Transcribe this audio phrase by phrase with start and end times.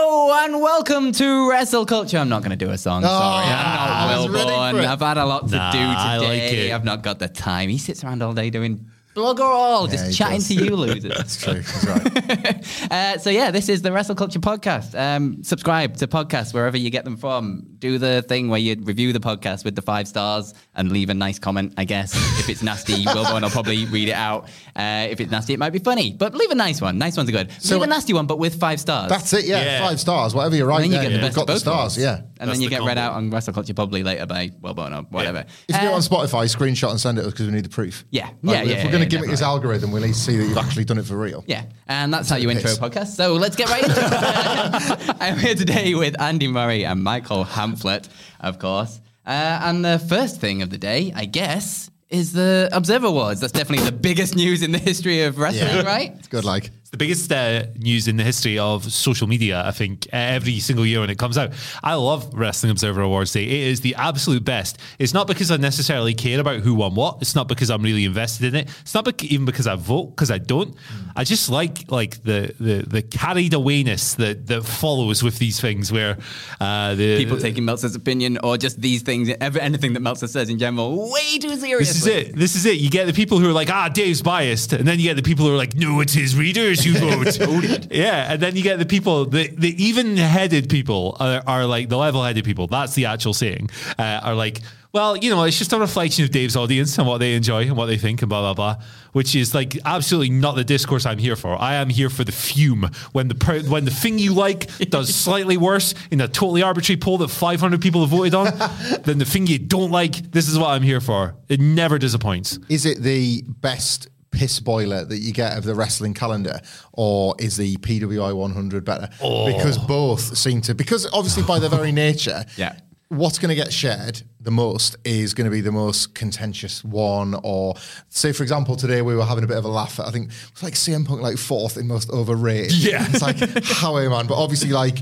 [0.00, 2.18] Hello and welcome to Wrestle Culture.
[2.18, 3.02] I'm not going to do a song.
[3.04, 4.84] Oh, sorry, I I'm was not ready for Born.
[4.84, 4.86] it.
[4.88, 5.86] I've had a lot to Nah, do today.
[5.88, 6.72] I like it.
[6.72, 7.68] I've not got the time.
[7.68, 8.86] He sits around all day doing
[9.18, 10.48] blogger all, Yeah, just he chatting does.
[10.48, 11.12] to you losers.
[11.16, 11.54] That's true.
[11.62, 12.64] That's right.
[12.90, 14.98] Uh, so yeah, this is the Wrestle Culture podcast.
[14.98, 17.62] Um, subscribe to podcasts wherever you get them from.
[17.78, 21.14] Do the thing where you review the podcast with the five stars and leave a
[21.14, 21.74] nice comment.
[21.76, 24.44] I guess if it's nasty, Will Bowen will probably read it out.
[24.76, 26.98] Uh, if it's nasty, it might be funny, but leave a nice one.
[26.98, 27.50] Nice ones are good.
[27.60, 29.08] So- leave a nasty one, but with five stars.
[29.10, 29.44] That's it.
[29.44, 29.86] Yeah, Yeah.
[29.86, 30.34] five stars.
[30.34, 30.82] Whatever you're right.
[30.84, 31.78] And then you there, get the you've best got of the both stars.
[31.78, 31.98] worlds.
[31.98, 32.14] Yeah.
[32.40, 34.96] And That's then you the get read out on Wrestle Culture probably later by Wellbone
[34.98, 35.44] or whatever.
[35.68, 38.04] If you do it on Spotify, screenshot and send it because we need the proof.
[38.10, 38.30] Yeah.
[38.42, 40.44] Like, Yeah, If we're yeah, going to gimmick his algorithm, we need to see that
[40.44, 41.44] you've actually done it for real.
[41.46, 43.08] Yeah, and that's how you intro a podcast.
[43.16, 45.16] So let's get right into it.
[45.20, 48.08] I'm here today with Andy Murray and Michael Hamflett,
[48.40, 49.00] of course.
[49.26, 53.40] Uh, and the first thing of the day, I guess, is the Observer Awards.
[53.40, 55.82] That's definitely the biggest news in the history of wrestling, Yeah.
[55.82, 56.14] right?
[56.18, 56.44] It's good.
[56.44, 60.58] Like, It's the biggest uh, news in the history of social media, I think, every
[60.58, 61.52] single year when it comes out.
[61.82, 63.44] I love Wrestling Observer Awards Day.
[63.44, 64.78] It is the absolute best.
[64.98, 67.18] It's not because I necessarily care about who won what.
[67.20, 68.70] It's not because I'm really invested in it.
[68.80, 70.74] It's not bec- even because I vote, because I don't.
[71.14, 75.92] I just like like the the, the carried awayness that, that follows with these things
[75.92, 76.16] where
[76.58, 80.48] uh, the People taking Meltzer's opinion or just these things, ever, anything that Meltzer says
[80.48, 81.84] in general, way too seriously.
[81.84, 82.34] This is it.
[82.34, 82.78] This is it.
[82.78, 84.72] You get the people who are like, ah, Dave's biased.
[84.72, 87.88] And then you get the people who are like, no, it's his readers who vote.
[87.90, 88.32] yeah.
[88.32, 91.96] And then you get the people, the, the even headed people are, are like, the
[91.96, 94.60] level headed people, that's the actual saying, uh, are like,
[94.92, 97.76] well, you know, it's just a reflection of Dave's audience and what they enjoy and
[97.76, 101.18] what they think and blah, blah, blah, which is like absolutely not the discourse I'm
[101.18, 101.60] here for.
[101.60, 102.90] I am here for the fume.
[103.12, 106.98] When the per- when the thing you like does slightly worse in a totally arbitrary
[106.98, 108.46] poll that 500 people have voted on,
[109.04, 111.36] then the thing you don't like, this is what I'm here for.
[111.48, 112.58] It never disappoints.
[112.70, 116.60] is it the best piss boiler that you get of the wrestling calendar,
[116.92, 119.08] or is the PWI 100 better?
[119.22, 119.46] Oh.
[119.46, 122.76] Because both seem to, because obviously by their very nature, Yeah.
[123.10, 127.34] What's going to get shared the most is going to be the most contentious one,
[127.42, 127.74] or
[128.10, 129.98] say, for example, today we were having a bit of a laugh.
[129.98, 132.74] At, I think it was like CM Punk, like fourth in most overrated.
[132.74, 133.06] Yeah.
[133.08, 134.98] it's like how man, but obviously, like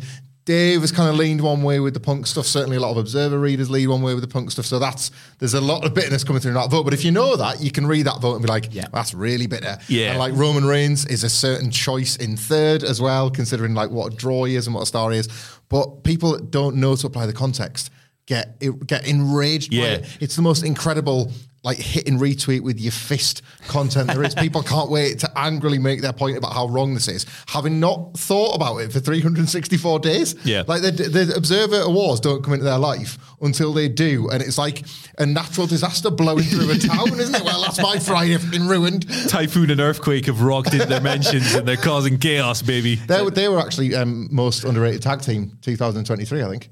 [0.47, 2.47] Dave has kind of leaned one way with the Punk stuff.
[2.47, 4.65] Certainly, a lot of Observer readers lean one way with the Punk stuff.
[4.65, 6.84] So that's there's a lot of bitterness coming through in that vote.
[6.84, 8.87] But if you know that, you can read that vote and be like, Yeah.
[8.93, 9.77] that's really bitter.
[9.89, 10.11] Yeah.
[10.11, 14.12] And like Roman Reigns is a certain choice in third as well, considering like what
[14.12, 15.29] a draw he is and what a star he is.
[15.69, 17.91] But people don't know to apply the context
[18.27, 19.85] get get enraged by Yeah.
[19.95, 20.06] it.
[20.21, 21.33] It's the most incredible
[21.66, 24.34] like hit and retweet with your fist content there is.
[24.47, 28.16] People can't wait to angrily make their point about how wrong this is, having not
[28.16, 30.37] thought about it for 364 days.
[30.44, 30.62] Yeah.
[30.66, 34.28] Like the, the Observer Awards don't come into their life until they do.
[34.31, 34.84] And it's like
[35.19, 37.43] a natural disaster blowing through a town, isn't it?
[37.43, 39.09] Well, that's my Friday been ruined.
[39.28, 42.94] Typhoon and earthquake have rocked into their mentions and they're causing chaos, baby.
[42.94, 46.71] They were, they were actually um, most underrated tag team 2023, I think.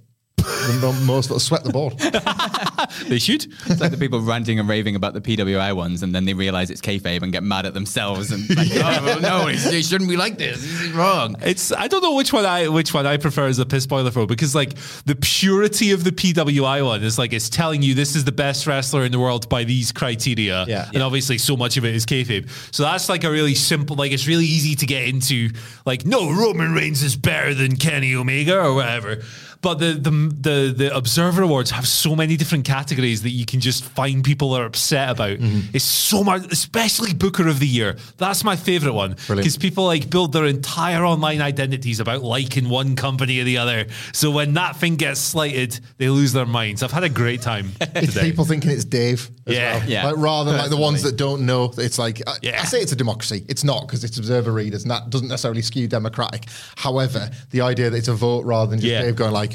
[0.66, 1.94] The mo- most that swept the board.
[3.08, 3.46] They should.
[3.66, 6.70] It's like the people ranting and raving about the PWI ones, and then they realize
[6.70, 10.08] it's kayfabe and get mad at themselves and like, oh well, no, it, it shouldn't
[10.08, 10.60] be like this.
[10.60, 11.36] This is wrong.
[11.42, 14.10] It's I don't know which one I which one I prefer as a piss boiler
[14.10, 14.74] for because like
[15.06, 18.66] the purity of the PWI one is like it's telling you this is the best
[18.66, 20.64] wrestler in the world by these criteria.
[20.66, 20.88] Yeah.
[20.92, 22.48] And obviously so much of it is kayfabe.
[22.74, 25.50] So that's like a really simple like it's really easy to get into
[25.84, 29.22] like no Roman Reigns is better than Kenny Omega or whatever.
[29.64, 33.60] But the, the the the Observer Awards have so many different categories that you can
[33.60, 35.38] just find people that are upset about.
[35.38, 35.70] Mm-hmm.
[35.74, 37.96] It's so much, especially Booker of the Year.
[38.18, 42.94] That's my favorite one because people like build their entire online identities about liking one
[42.94, 43.86] company or the other.
[44.12, 46.82] So when that thing gets slighted, they lose their minds.
[46.82, 48.28] I've had a great time It's today.
[48.30, 49.30] people thinking it's Dave.
[49.46, 49.78] As Yeah.
[49.78, 49.88] well.
[49.88, 50.06] Yeah.
[50.08, 52.60] Like rather than like the ones that don't know, it's like I, Yeah.
[52.60, 53.46] I say it's a democracy.
[53.48, 56.44] It's not because it's observer readers, and that doesn't necessarily skew democratic.
[56.76, 59.00] However, the idea that it's a vote rather than just Yeah.
[59.02, 59.53] Dave going like.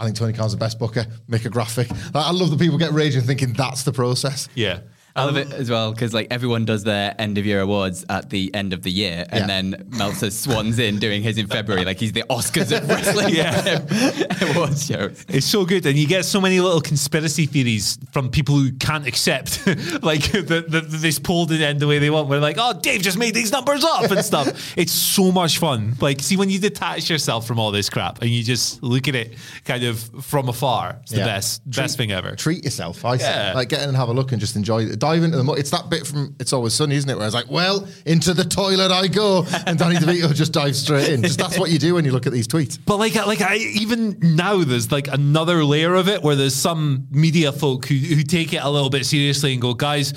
[0.00, 1.06] I think Tony Khan's the best booker.
[1.28, 1.88] Make a graphic.
[2.14, 4.48] I love that people get raging thinking that's the process.
[4.54, 4.80] yeah.
[5.16, 8.04] I love it um, as well because like everyone does their end of year awards
[8.08, 9.46] at the end of the year, and Yeah.
[9.46, 13.34] then Meltzer swans in doing his in February, like he's the Oscars of wrestling
[14.56, 15.24] awards shows.
[15.28, 19.06] It's so good, and you get so many little conspiracy theories from people who can't
[19.06, 19.66] accept,
[20.02, 22.28] like that the, this poll didn't end the way they want.
[22.28, 24.76] We're like, oh, Dave just made these numbers up and stuff.
[24.76, 25.94] it's so much fun.
[26.00, 29.14] Like, see when you detach yourself from all this crap and you just look at
[29.14, 29.34] it
[29.64, 30.98] kind of from afar.
[31.02, 31.24] It's the Yeah.
[31.26, 32.36] best, best thing ever.
[32.36, 33.04] Treat yourself.
[33.04, 33.24] I say.
[33.30, 33.52] Yeah.
[33.54, 34.99] Like get in and have a look and just enjoy it.
[35.00, 37.14] Dive into the mo- It's that bit from It's Always Sunny, isn't it?
[37.14, 39.44] Where I was like, well, into the toilet I go.
[39.66, 41.22] And Danny DeVito just dives straight in.
[41.22, 42.78] Just that's what you do when you look at these tweets.
[42.84, 47.08] But like, like I even now, there's like another layer of it where there's some
[47.10, 50.12] media folk who, who take it a little bit seriously and go, guys,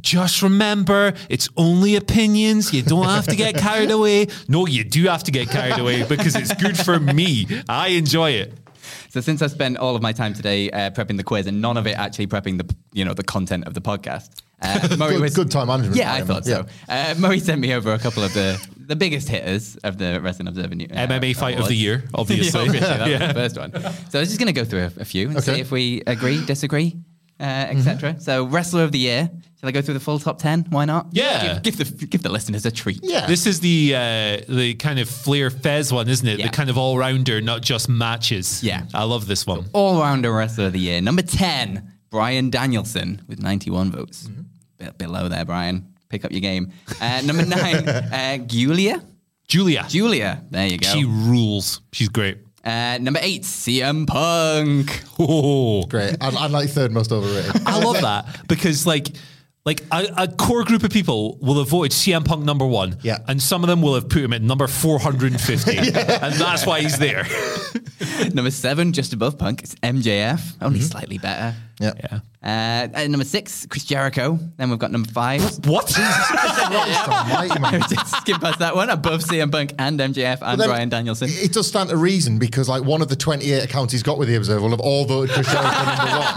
[0.00, 2.72] just remember, it's only opinions.
[2.72, 4.28] You don't have to get carried away.
[4.46, 7.46] No, you do have to get carried away because it's good for me.
[7.68, 8.54] I enjoy it.
[9.10, 11.76] So since I spent all of my time today uh, prepping the quiz and none
[11.76, 14.30] of it actually prepping the you know the content of the podcast,
[14.62, 16.26] uh, Murray Good- was good time management, Yeah, I Ryan.
[16.26, 16.66] thought so.
[16.88, 20.48] Uh, Murray sent me over a couple of the the biggest hitters of the Wrestling
[20.48, 22.60] Observer New- uh, MMA fight of the year, obviously.
[22.60, 23.18] yeah, obviously, that Yeah.
[23.18, 23.72] was the first one.
[24.10, 26.02] So I was just going to go through a, a few and see if we
[26.06, 26.96] agree, disagree,
[27.40, 28.20] uh, etc.
[28.20, 29.30] So Wrestler of the Year.
[29.60, 30.66] Shall I go through the full top ten?
[30.70, 31.08] Why not?
[31.10, 31.58] Yeah.
[31.58, 33.00] Give, give the give the listeners a treat.
[33.02, 33.26] Yeah.
[33.26, 36.38] This is the uh, the kind of Flair Thesz one, isn't it?
[36.38, 36.46] Yeah.
[36.46, 38.62] The kind of all rounder, not just matches.
[38.62, 38.84] Yeah.
[38.94, 39.66] I love this one.
[39.72, 41.00] all rounder wrestler of the year.
[41.00, 44.28] Number 10, Bryan Danielson with 91 votes.
[44.28, 44.42] Mm-hmm.
[44.78, 45.92] Bit below there, Bryan.
[46.08, 46.70] Pick up your game.
[47.00, 49.02] Uh, number 9, uh, Giulia.
[49.48, 49.84] Julia.
[49.88, 50.44] Julia.
[50.50, 50.86] There you go.
[50.86, 51.80] She rules.
[51.92, 52.38] She's great.
[52.64, 55.02] Uh, number 8, CM Punk.
[55.18, 55.82] Oh.
[55.88, 56.16] Great.
[56.20, 57.62] I, I like third most overrated.
[57.66, 59.08] I love that because like
[59.64, 63.18] like a, a core group of people will have voted CM Punk number one, Yeah.
[63.28, 66.24] and some of them will have put him at number four hundred and fifty, yeah.
[66.26, 67.26] and that's why he's there.
[68.32, 70.56] number 7, just above Punk, it's MJF.
[70.62, 70.86] Only Mm-hmm.
[70.88, 71.54] slightly better.
[71.80, 71.92] Yeah.
[72.02, 72.20] Yeah.
[72.40, 74.38] Uh, and number 6, Chris Jericho.
[74.56, 75.66] Then we've got number 5.
[75.66, 75.88] What?
[78.06, 78.90] Skip past that one.
[78.90, 81.28] Above CM Punk and MJF and then Bryan Danielson.
[81.30, 84.28] It does stand to reason because like one of the 28 accounts he's got with
[84.28, 86.34] the Observer will have all voted Chris Jericho number one.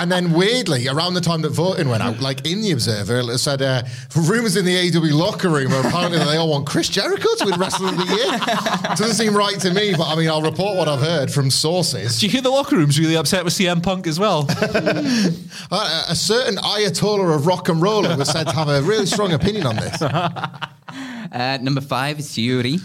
[0.00, 3.38] And then weirdly, around the time that voting went out, like in the Observer, it
[3.38, 3.82] said uh,
[4.16, 7.44] rumors in the AW locker room are apparently that they all want Chris Jericho to
[7.44, 8.38] win Wrestler of the Year.
[8.96, 12.18] Doesn't seem right to me, but I mean, I'll report what I've heard from sources.
[12.18, 14.42] Do you hear the locker room's really upset with CM Punk as well?
[15.70, 19.66] A certain Ayatollah of rock and roll was said to have a really strong opinion
[19.66, 20.02] on this.
[21.32, 22.80] Uh, number five is Syuri.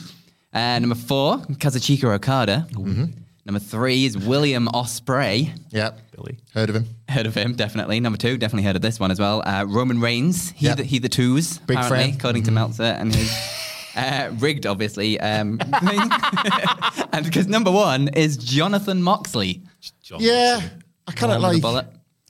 [0.51, 2.65] Uh, number four, Kazuchika Okada.
[2.71, 3.05] Mm-hmm.
[3.45, 5.55] Number three is William Ospreay.
[5.69, 6.37] Yeah, Billy.
[6.55, 6.85] heard of him.
[7.07, 7.99] Heard of him, definitely.
[7.99, 9.43] Number two, definitely heard of this one as well.
[9.45, 10.49] Uh, Roman Reigns.
[10.51, 10.73] He, Yeah.
[10.75, 12.07] the, he the twos, Big apparently, fan.
[12.09, 12.17] Mm-hmm.
[12.17, 13.31] according to Meltzer and his.
[13.95, 15.19] Uh, rigged, obviously.
[15.19, 15.59] Um,
[17.13, 19.61] and because number one is Jonathan Moxley.
[20.17, 20.61] Yeah,
[21.07, 21.85] I kind of One with like.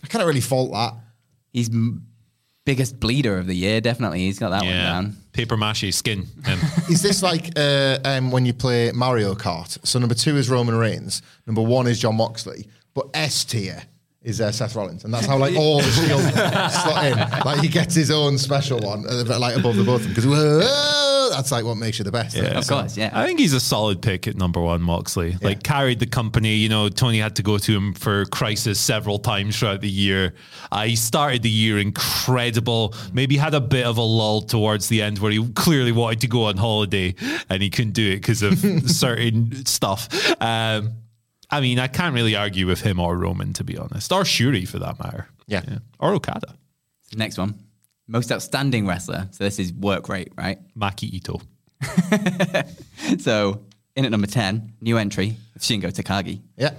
[0.10, 0.14] Bullet.
[0.14, 0.94] I kind of really fault that.
[1.54, 2.06] He's m-
[2.66, 4.20] biggest bleeder of the year, definitely.
[4.20, 5.16] He's got that one down.
[5.34, 6.28] Paper mache skin.
[6.46, 6.60] Um,
[6.90, 9.78] Is this like uh, um, when you play Mario Kart?
[9.86, 13.82] So number two is Roman Reigns, number one is Jon Moxley, but S tier
[14.22, 16.22] is uh, Seth Rollins, and that's how like all the shield
[16.72, 17.46] slot in.
[17.46, 20.14] Like he gets his own special one, uh, but, like above the both of them,
[20.14, 20.26] because
[21.40, 22.36] that's like what makes you the best.
[22.36, 22.58] Yeah.
[22.58, 23.12] Of course, yeah.
[23.14, 25.38] I think he's a solid pick at number one, Moxley.
[25.42, 26.56] Like carried the company.
[26.56, 30.34] You know, Tony had to go to him for crisis several times throughout the year.
[30.72, 32.94] Uh, he started the year incredible.
[33.14, 36.28] Maybe had a bit of a lull towards the end where he clearly wanted to
[36.28, 37.16] go on holiday
[37.50, 40.10] and he couldn't do it because of certain stuff.
[40.42, 40.94] Um,
[41.50, 44.68] I mean, I can't really argue with him or Roman, to be honest, or Syuri
[44.68, 45.28] for that matter.
[45.48, 45.64] Yeah.
[46.00, 46.56] Or Okada,
[47.16, 47.56] Next one.
[48.12, 49.28] Most outstanding wrestler.
[49.32, 50.58] So this is work rate, right?
[50.76, 51.40] Maki Ito.
[53.20, 53.62] So
[53.96, 56.42] in at number 10, new entry, Shingo Takagi.
[56.58, 56.72] Yeah,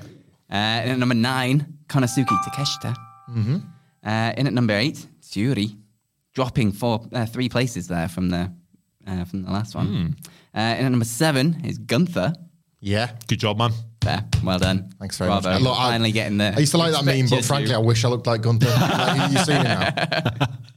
[0.51, 2.95] Uh, in at number 9, Konosuke Takeshita.
[3.31, 3.57] Mm-hmm.
[4.05, 5.77] Uh, in at number 8, Syuri.
[6.35, 8.51] Dropping four, uh, three places there from the
[9.07, 10.17] uh, from the last one.
[10.55, 12.35] Uh, in at number 7 is Gunther.
[12.81, 13.11] yeah.
[13.27, 13.73] Good job, man.
[14.01, 14.91] There, well done.
[14.99, 15.51] Thanks very Bravo.
[15.51, 15.63] much.
[15.63, 16.55] Look, I- Finally getting there.
[16.57, 18.67] I used to like that meme, but expected frankly, I wish I looked like Gunther.
[18.81, 19.91] like, you- you've seen now.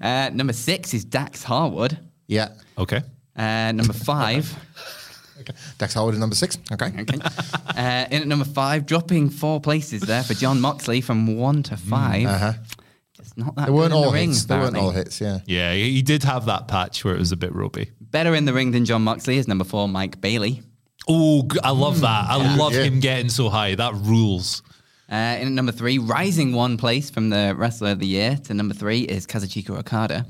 [0.00, 1.98] Uh, number 6 is Dax Harwood.
[2.26, 2.48] Yeah.
[2.78, 3.02] Okay.
[3.36, 4.56] Uh, number 5
[5.40, 5.54] Okay.
[5.78, 6.58] Dex Howard is number six.
[6.70, 6.92] Okay.
[7.00, 7.18] Okay.
[7.68, 11.78] uh, in at number five, dropping four places there for Jon Moxley from one to
[11.78, 12.52] 5 Uh-huh.
[13.16, 14.44] Just not that They weren't good in all the ring, hits.
[14.44, 15.18] They weren't all hits.
[15.18, 15.38] Yeah.
[15.46, 17.90] Yeah, he he did have that patch where it was a bit ropey.
[18.00, 20.62] Better in the ring than Jon Moxley is number four, Mike Bailey.
[21.08, 22.26] Oh, I love that.
[22.28, 22.82] I love Yeah.
[22.82, 23.74] him getting so high.
[23.76, 24.62] That rules.
[25.10, 28.54] Uh, in at number three, rising one place from the Wrestler of the Year to
[28.54, 30.24] number three is Kazuchika Okada.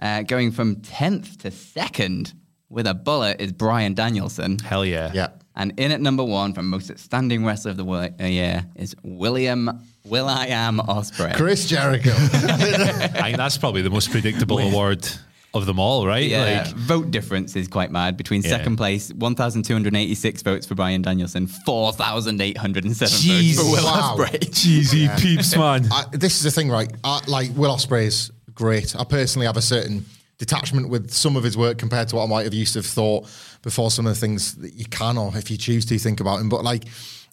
[0.00, 2.32] Uh, going from 10th to second
[2.70, 4.58] with a bullet is Bryan Danielson.
[4.60, 5.10] Hell yeah.
[5.12, 5.28] Yeah.
[5.56, 8.94] And in at number one from most outstanding wrestler of the wo- uh, year is
[9.02, 9.68] William
[10.04, 11.34] Will I Am Ospreay.
[11.36, 12.10] Chris Jericho.
[12.14, 15.06] I think that's probably the most predictable award
[15.58, 16.26] of them all, right?
[16.28, 18.48] Yeah, Like, vote difference is quite mad between Yeah.
[18.50, 23.54] second place, 1,286 votes for Bryan Danielson, 4,807 Jeez.
[23.56, 24.16] votes for Will Wow.
[24.18, 24.54] Ospreay.
[24.54, 25.88] cheesy peeps, man.
[25.92, 26.90] I, this is the thing, right?
[27.04, 28.94] I, like Will Ospreay's great.
[28.96, 30.04] I personally have a certain
[30.38, 32.86] detachment with some of his work compared to what I might have used to have
[32.86, 33.26] thought
[33.62, 33.90] before.
[33.90, 36.48] Some of the things that you can, or if you choose to, think about him.
[36.48, 36.84] But like,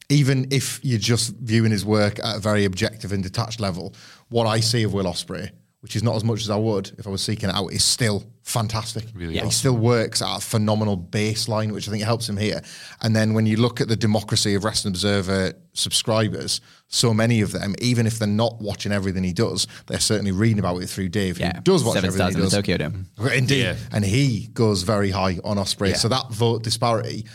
[0.10, 3.94] even if you're just viewing his work at a very objective and detached level,
[4.30, 5.50] what I see of Will Ospreay,
[5.86, 7.84] which is not as much as I would if I was seeking it out, is
[7.84, 9.06] still fantastic.
[9.14, 12.64] Really He still works at a phenomenal baseline, which I think helps him here.
[13.04, 17.52] And then when you look at the democracy of Wrestling Observer subscribers, so many of
[17.52, 21.10] them, even if they're not watching everything he does, they're certainly reading about it through
[21.10, 22.54] Dave, Yeah, who does watch seven everything stars he in the does.
[22.56, 23.06] Tokyo Dome.
[23.32, 23.62] Indeed.
[23.62, 23.76] Yeah.
[23.92, 25.90] And he goes very high on Ospreay.
[25.90, 25.96] Yeah.
[25.98, 27.28] So that vote disparity,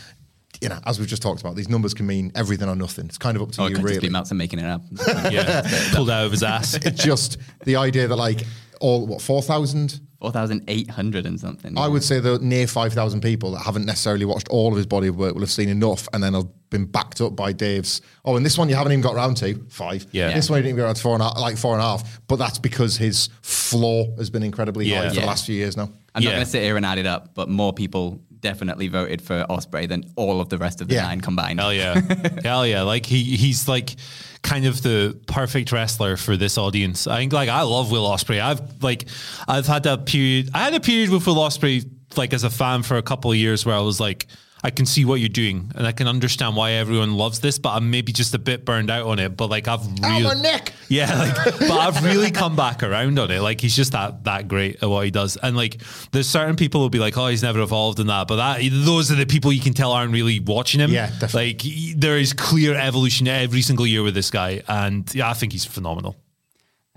[0.61, 3.05] you know, as we've just talked about, these numbers can mean everything or nothing.
[3.05, 4.07] It's kind of up to Oh, it you, could just really.
[4.07, 4.81] be Meltzer making it up.
[5.31, 5.67] yeah.
[5.93, 6.75] Pulled out of his ass.
[6.85, 8.45] It's just the idea that, like,
[8.79, 9.99] all, what, 4,000?
[10.21, 11.75] 4,800 and something.
[11.77, 15.07] I would say that near 5,000 people that haven't necessarily watched all of his body
[15.07, 18.01] of work will have seen enough and then have been backed up by Dave's.
[18.23, 20.05] Oh, and this one you haven't even got round to, five.
[20.11, 20.31] Yeah.
[20.33, 22.21] This one you didn't even get around to four and like four and a half.
[22.27, 25.01] But that's because his floor has been incredibly Yeah.
[25.03, 25.21] high for Yeah.
[25.21, 25.89] the last few years now.
[26.13, 29.21] I'm not going to sit here and add it up, but more people definitely voted
[29.21, 31.03] for Ospreay than all of the rest of the Yeah.
[31.03, 31.59] nine combined.
[31.59, 32.01] Hell yeah.
[32.43, 32.81] Hell yeah.
[32.81, 33.95] Like he he's like
[34.43, 37.05] kind of the perfect wrestler for this audience.
[37.07, 38.41] I think like I love Will Ospreay.
[38.41, 39.07] I've like
[39.47, 42.83] I've had a period I had a period with Will Ospreay like as a fan
[42.83, 44.27] for a couple of years where I was like
[44.63, 47.71] I can see what you're doing and I can understand why everyone loves this, but
[47.71, 49.35] I'm maybe just a bit burned out on it.
[49.35, 50.73] But like I've really neck!
[50.91, 53.39] Yeah, like, but I've really come back around on it.
[53.41, 55.37] Like he's just that that great at what he does.
[55.37, 58.27] And like there's certain people who'll be like, oh, he's never evolved in that.
[58.27, 60.91] But that those are the people you can tell aren't really watching him.
[60.91, 61.53] Yeah, definitely.
[61.53, 65.33] Like he- there is clear evolution every single year with this guy, and yeah, I
[65.33, 66.17] think he's phenomenal.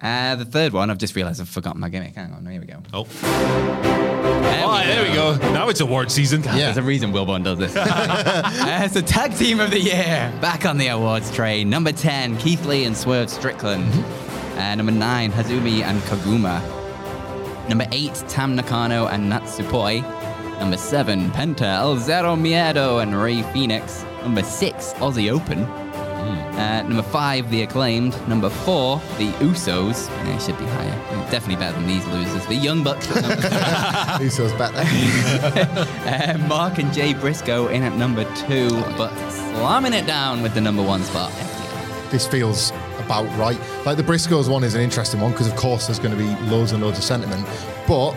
[0.02, 2.16] Uh, the third one, I've just realised I've forgotten my gimmick.
[2.16, 2.82] Hang on, here we go.
[2.92, 5.36] Oh, There, oh there we go.
[5.52, 6.42] Now it's award season.
[6.42, 6.52] Yeah.
[6.56, 7.76] There's a reason Wilborn does this.
[7.76, 10.32] uh, it's the tag team of the year.
[10.40, 11.70] Back on the awards train.
[11.70, 13.88] Number 10, Keith Lee and Swerve Strickland.
[14.58, 16.60] Uh, number 9, Hazuki and Koguma.
[17.68, 20.02] Number 8, Tam Nakano and Natsupoi.
[20.58, 24.04] Number 7, Penta, El Zero Miedo and Rey Fenix.
[24.22, 25.83] Number 6, Aussie Open.
[26.56, 28.16] Uh, number 5, The Acclaimed.
[28.28, 30.08] Number 4, The Usos.
[30.24, 31.30] They should be higher.
[31.30, 32.46] Definitely better than these losers.
[32.46, 34.84] The Young Bucks at number Who's better?
[36.04, 40.60] Uh, Mark and Jay Briscoe in at number two, but slamming it down with the
[40.60, 41.32] number one spot.
[42.10, 42.70] This feels
[43.04, 43.58] about right.
[43.84, 46.28] Like the Briscoes one is an interesting one because, of course, there's going to be
[46.48, 47.46] loads and loads of sentiment,
[47.88, 48.12] but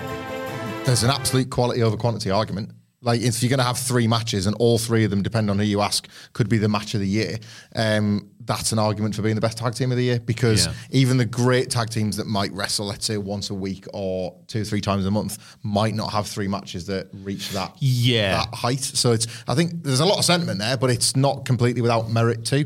[0.86, 2.72] there's an absolute quality over quantity argument.
[3.02, 5.60] Like if you're going to have three matches and all three of them, depending on
[5.60, 7.38] who you ask, could be the match of the year,
[7.76, 10.20] um, that's an argument for being the best tag team of the year.
[10.20, 10.74] Because Yeah.
[10.90, 14.62] even the great tag teams that might wrestle, let's say once a week or two
[14.62, 18.38] or three times a month, might not have three matches that reach that Yeah.
[18.38, 18.84] that height.
[18.84, 22.10] So it's I think there's a lot of sentiment there, but it's not completely without
[22.10, 22.66] merit too.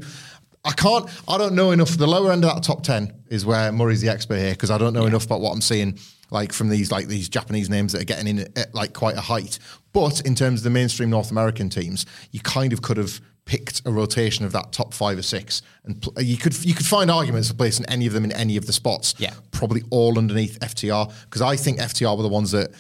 [0.64, 1.10] I can't.
[1.28, 1.98] I don't know enough.
[1.98, 4.78] The lower end of that top ten is where Murray's the expert here because I
[4.78, 5.98] don't know enough about what I'm seeing.
[6.30, 9.18] Like from these like these Japanese names that are getting in at, at like quite
[9.18, 9.60] a height.
[9.94, 13.82] But in terms of the mainstream North American teams, you kind of could have picked
[13.86, 17.10] a rotation of that top five or six, and pl- you could you could find
[17.12, 19.16] arguments for placing any of them in any of the spots.
[19.18, 19.34] Yeah.
[19.52, 22.72] probably all underneath FTR because I think FTR were the ones that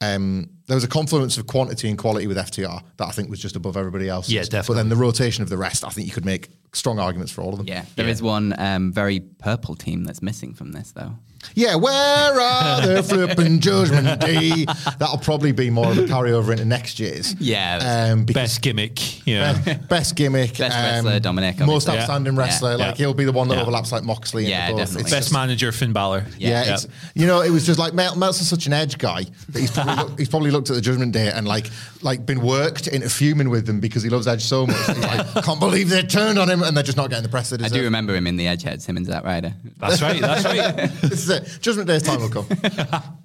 [0.00, 3.40] um, there was a confluence of quantity and quality with FTR that I think was
[3.40, 4.28] just above everybody else.
[4.28, 4.66] Yeah, definitely.
[4.68, 7.42] But then the rotation of the rest, I think you could make strong arguments for
[7.42, 7.66] all of them.
[7.68, 11.12] Yeah, there is one um, very purple team that's missing from this, though.
[11.54, 14.64] Yeah, where are the flipping Judgment Day?
[14.98, 17.34] That'll probably be more of a carryover into next year's.
[17.40, 18.10] Yeah.
[18.12, 19.26] Um, Best gimmick.
[19.26, 19.52] Yeah.
[19.62, 20.56] Best, best gimmick.
[20.58, 21.98] Best wrestler, Dominic, Most obviously.
[22.00, 22.40] outstanding Yeah.
[22.40, 22.70] wrestler.
[22.72, 22.86] Yeah.
[22.88, 23.62] Like, he'll be the one that Yeah.
[23.62, 24.46] overlaps like Moxley.
[24.46, 24.80] Yeah, and both.
[24.80, 25.02] definitely.
[25.02, 26.24] It's Best just- manager Finn Balor.
[26.38, 26.74] Yeah, Yeah.
[26.74, 29.70] It's, you know, it was just like Mel, Meltzer's such an edge guy that he's
[29.70, 31.70] probably, look, he's probably looked at the Judgment Day and like
[32.02, 34.76] like been worked into fuming with them because he loves Edge so much.
[34.86, 37.48] He's like, can't believe they turned on him and they're just not getting the press
[37.50, 39.54] they I do remember him in the Edgeheads, him and Zack Ryder.
[39.78, 40.20] That's right.
[40.20, 40.90] That's right.
[41.42, 41.58] is.
[41.58, 42.46] Judgment Day's time will come.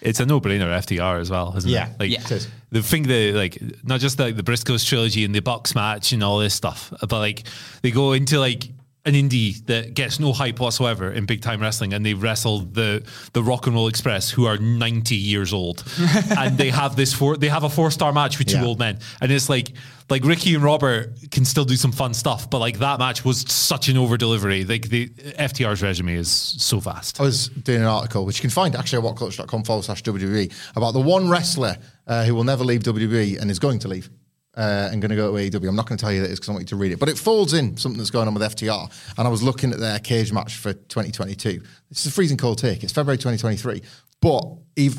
[0.00, 1.90] it's a no-brainer FTR as well, isn't Yeah.
[1.90, 2.00] it?
[2.00, 2.20] Like Yeah.
[2.20, 2.48] It is.
[2.70, 6.22] the thing that like not just like the Briscoes trilogy and the Bucks match and
[6.22, 7.44] all this stuff, but like
[7.82, 8.68] they go into like
[9.06, 13.02] an indie that gets no hype whatsoever in big time wrestling, and they wrestle the
[13.32, 15.84] the Rock and Roll Express, who are ninety years old,
[16.38, 18.64] and they have this four they have a four star match with two Yeah.
[18.66, 19.72] old men, and it's like
[20.08, 23.40] like Ricky and Robert can still do some fun stuff, but like that match was
[23.50, 24.64] such an over delivery.
[24.64, 27.20] Like the FTR's resume is so vast.
[27.20, 30.52] I was doing an article, which you can find actually at whatculture.com forward slash WWE,
[30.76, 34.08] about the one wrestler uh, who will never leave WWE and is going to leave
[34.56, 35.68] uh, and going to go to AEW.
[35.68, 36.98] I'm not going to tell you that it's because I want you to read it,
[36.98, 38.90] but it folds in something that's going on with FTR.
[39.18, 41.60] And I was looking at their cage match for 2022.
[41.90, 42.82] This is a freezing cold take.
[42.82, 43.82] It's February 2023.
[44.20, 44.44] But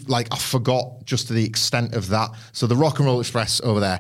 [0.08, 2.30] like I forgot just to the extent of that.
[2.52, 4.00] So the Rock and Roll Express over there.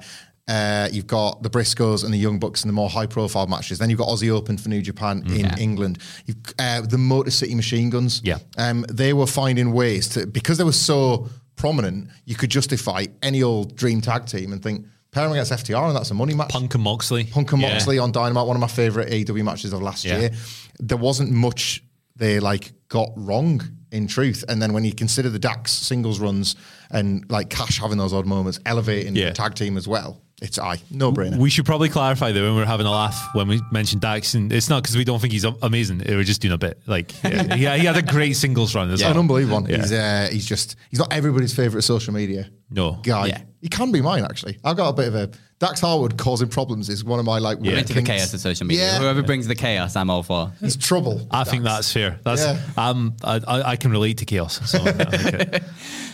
[0.49, 3.79] Uh, you've got the Briscoes and the Young Bucks and the more high-profile matches.
[3.79, 5.97] Then you've got Aussie Open for New Japan in England.
[6.25, 8.21] You've, uh, the Motor City Machine Guns.
[8.23, 8.37] Yeah.
[8.57, 13.43] Um, they were finding ways to because they were so prominent, you could justify any
[13.43, 14.85] old dream tag team and think
[15.17, 16.49] pair against FTR and that's a money match.
[16.49, 17.71] Punk and Moxley, Punk and Yeah.
[17.73, 20.19] Moxley on Dynamite, one of my favorite AEW matches of last Yeah.
[20.19, 20.31] year.
[20.79, 21.83] There wasn't much
[22.15, 24.43] they like got wrong in truth.
[24.49, 26.55] And then when you consider the Dax singles runs
[26.91, 29.25] and like Cash having those odd moments, elevating Yeah.
[29.29, 31.37] the tag team as well, it's I no brainer.
[31.37, 34.51] We should probably clarify that when we're having a laugh when we mentioned Dax, and
[34.53, 36.03] it's not because we don't think he's amazing.
[36.07, 39.01] We're just doing a bit like yeah, he, he had a great singles run as
[39.01, 39.69] It's an unbelievable one.
[39.69, 39.77] Yeah.
[39.77, 42.99] He's uh, he's just he's not everybody's favorite social media No.
[43.03, 43.27] guy.
[43.27, 43.41] Yeah.
[43.61, 44.59] He can be mine actually.
[44.63, 47.57] I've got a bit of a Dax Harwood causing problems is one of my like.
[47.57, 48.83] I'm into the chaos of social media.
[48.91, 48.99] Yeah.
[48.99, 50.51] Whoever brings the chaos, I'm all for.
[50.61, 51.27] It's trouble.
[51.31, 52.19] I think that's fair.
[52.23, 52.59] That's Yeah.
[52.77, 54.69] um, I, I, I can relate to chaos.
[54.69, 55.63] So, I think it-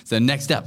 [0.05, 0.65] So next up,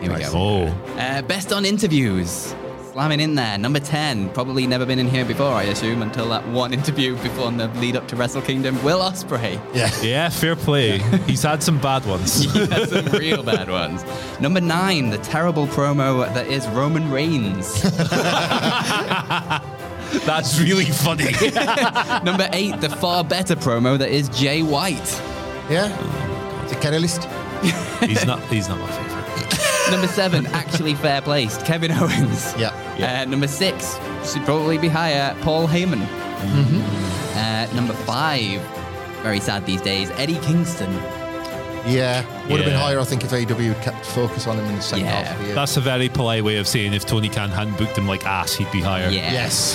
[0.00, 0.30] here we go.
[0.34, 0.66] oh,
[0.98, 2.54] Uh, best on interviews.
[2.92, 4.30] Slamming in there, number 10.
[4.30, 7.94] Probably never been in here before, I assume, until that one interview before the lead
[7.94, 8.82] up to Wrestle Kingdom.
[8.82, 9.60] Will Ospreay.
[9.74, 9.90] Yeah.
[10.02, 10.98] yeah, fair play.
[11.26, 12.44] He's had some bad ones.
[12.54, 14.02] He has some real bad ones.
[14.40, 17.82] Number 9, the terrible promo that is Roman Reigns.
[20.24, 21.32] That's really funny.
[22.24, 25.20] number 8, the far better promo that is Jay White.
[25.68, 25.92] Yeah.
[26.62, 27.24] It's a Kenny list.
[28.00, 28.40] he's not.
[28.44, 29.15] He's not my favorite.
[29.90, 32.54] Number 7, actually fair placed, Kevin Owens.
[32.58, 33.22] Yeah.
[33.22, 35.36] Uh, number six should probably be higher.
[35.42, 36.02] Paul Heyman.
[37.36, 38.60] Uh, number five,
[39.22, 40.10] very sad these days.
[40.12, 40.92] Eddie Kingston.
[41.86, 42.24] Yeah.
[42.50, 44.82] Would have been higher, I think, if AEW had kept focus on him in the
[44.82, 45.22] second Yeah.
[45.22, 45.54] half of the year.
[45.54, 48.54] That's a very polite way of saying if Tony Khan hadn't booked him like ass,
[48.54, 49.08] he'd be higher.
[49.10, 49.32] Yeah.
[49.32, 49.74] yes.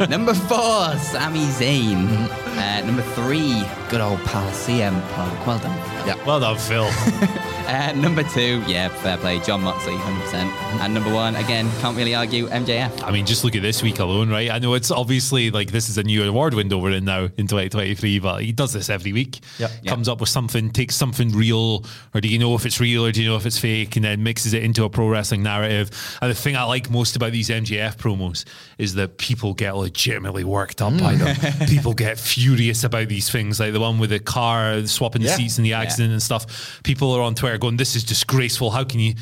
[0.08, 2.28] number four, Sami Zayn.
[2.56, 5.46] Uh, number three, good old pal CM Punk.
[5.46, 5.76] Well done.
[6.06, 6.88] Yeah, Well done, Phil.
[7.70, 10.34] Uh, number two, yeah, fair play, Jon Moxley, 100%.
[10.80, 13.04] And number one, again, can't really argue, MJF.
[13.04, 14.50] I mean, just look at this week alone, right?
[14.50, 17.46] I know it's obviously like this is a new award window we're in now in
[17.46, 19.38] 2023, but he does this every week.
[19.58, 19.70] Yep.
[19.86, 23.12] Comes up with something, takes something real, or do you know if it's real or
[23.12, 25.90] do you know if it's fake, and then mixes it into a pro wrestling narrative.
[26.22, 28.44] And the thing I like most about these MJF promos
[28.78, 31.34] is that people get legitimately worked up by them.
[31.36, 31.64] Hmm.
[31.68, 35.36] people get furious about these things, like the one with the car swapping the Yeah.
[35.36, 36.80] seats in the accident and stuff.
[36.84, 38.70] People are on Twitter going, "This is disgraceful.
[38.70, 39.14] How can you?"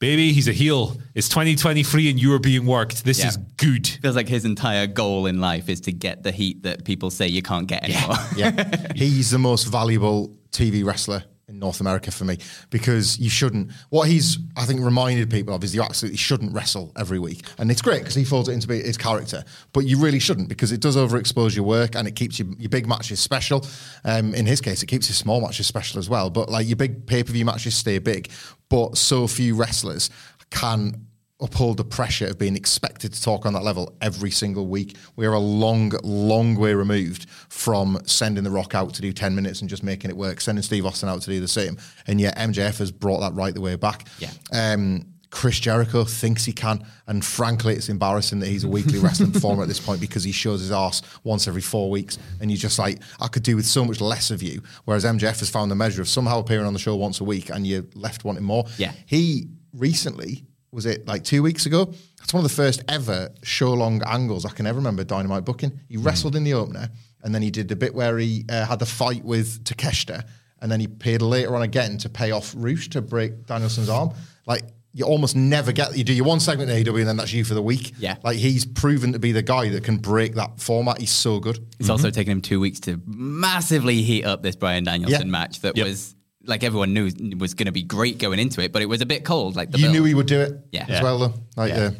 [0.00, 0.96] Baby, he's a heel.
[1.16, 3.04] It's 2023 and you are being worked.
[3.04, 3.28] This Yeah.
[3.28, 3.84] is good.
[4.00, 7.26] Feels like his entire goal in life is to get the heat that people say
[7.26, 8.16] you can't get anymore.
[8.36, 8.92] yeah.
[8.94, 12.38] He's the most valuable TV wrestler in North America for me
[12.70, 13.72] because you shouldn't.
[13.88, 17.42] What he's, I think, reminded people of is you absolutely shouldn't wrestle every week.
[17.58, 20.72] And it's great because he folds it into his character, but you really shouldn't because
[20.72, 23.66] it does overexpose your work and it keeps your, your big matches special.
[24.04, 26.28] Um, in his case, it keeps his small matches special as well.
[26.28, 28.30] But like your big pay per view matches stay big,
[28.68, 30.10] but so few wrestlers
[30.50, 31.07] can
[31.40, 34.96] uphold the pressure of being expected to talk on that level every single week.
[35.16, 39.34] We are a long, long way removed from sending The Rock out to do 10
[39.34, 41.78] minutes and just making it work, sending Steve Austin out to do the same.
[42.06, 44.08] And yet MJF has brought that right the way back.
[44.18, 44.30] Yeah.
[44.52, 49.30] Um, Chris Jericho thinks he can, and frankly, it's embarrassing that he's a weekly wrestling
[49.32, 52.56] performer at this point because he shows his ass once every four weeks, and you're
[52.56, 54.62] just like, I could do with so much less of you.
[54.86, 57.50] Whereas MJF has found the measure of somehow appearing on the show once a week,
[57.50, 58.64] and you're left wanting more.
[58.78, 58.92] Yeah.
[59.04, 61.92] he recently was it like two weeks ago?
[62.18, 65.80] That's one of the first ever show long angles I can ever remember Dynamite booking.
[65.88, 66.90] He wrestled in the opener,
[67.22, 70.24] and then he did the bit where he uh, had the fight with Takeshita,
[70.60, 74.10] and then he paid later on again to pay off Rush to break Danielson's arm.
[74.46, 74.62] Like
[74.94, 77.44] you almost never get you do your one segment in AEW and then that's you
[77.44, 77.92] for the week.
[77.98, 78.16] Yeah.
[78.24, 80.98] like he's proven to be the guy that can break that format.
[80.98, 81.58] He's so good.
[81.78, 85.76] It's also taken him two weeks to massively heat up this Bryan Danielson match that
[85.76, 85.86] Yep.
[85.86, 86.14] was
[86.48, 89.06] like everyone knew was going to be great going into it, but it was a
[89.06, 89.54] bit cold.
[89.54, 89.94] Like the you build.
[89.94, 90.82] knew he would do it Yeah.
[90.82, 91.02] as Yeah.
[91.02, 91.34] well though.
[91.56, 91.90] Like, Yeah.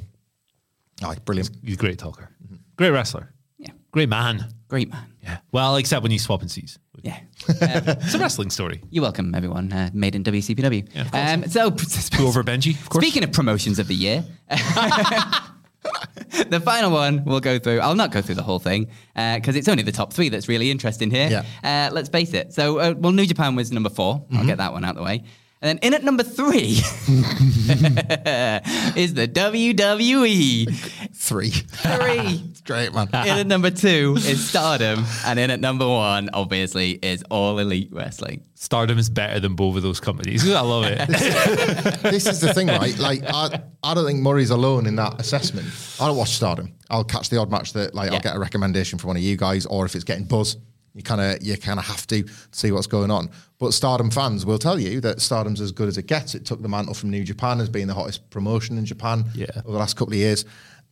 [1.03, 1.51] uh, oh, brilliant.
[1.63, 2.31] He's a great talker.
[2.77, 3.33] Great wrestler.
[3.59, 3.71] Yeah.
[3.93, 4.47] Great man.
[4.69, 5.05] Great man.
[5.23, 5.39] Yeah.
[5.53, 6.79] Well, except when he's swapping seats.
[7.03, 7.21] Yeah.
[7.49, 8.83] It's a wrestling story.
[8.91, 9.73] You're welcome, everyone.
[9.73, 10.89] Uh, made in WCPW.
[10.95, 11.31] Yeah, of course.
[11.33, 11.71] um, so,
[12.19, 13.05] Go over Benji, of course.
[13.05, 14.25] speaking of promotions of the year,
[16.49, 17.81] the final one we'll go through.
[17.81, 20.71] I'll not go through the whole thing because it's only the top three that's really
[20.71, 21.29] interesting here.
[21.63, 22.53] Uh, let's face it.
[22.53, 24.97] So, uh, well, New Japan was number 4 i I'll get that one out of
[24.97, 25.25] the way.
[25.61, 26.79] And then in at number three
[28.97, 30.73] is the WWE.
[31.15, 31.51] Three.
[31.51, 32.45] Three.
[32.59, 33.09] It's great, man.
[33.13, 37.89] in at number two is Stardom, and in at number one, obviously, is All Elite
[37.93, 38.43] Wrestling.
[38.55, 40.49] Stardom is better than both of those companies.
[40.53, 40.99] I love it.
[42.03, 42.97] this is the thing, right?
[42.99, 45.67] Like, I, I don't think Murray's alone in that assessment.
[46.01, 46.75] I don't watch Stardom.
[46.91, 48.17] I'll catch the odd match that, like, Yeah.
[48.17, 50.57] I'll get a recommendation from one of you guys, or if it's getting buzz,
[50.99, 53.31] you kind of you kind of have to see what's going on.
[53.59, 56.35] But Stardom fans will tell you that Stardom's as good as it gets.
[56.35, 59.47] It took the mantle from New Japan as being the hottest promotion in Japan Yeah.
[59.57, 60.45] over the last couple of years.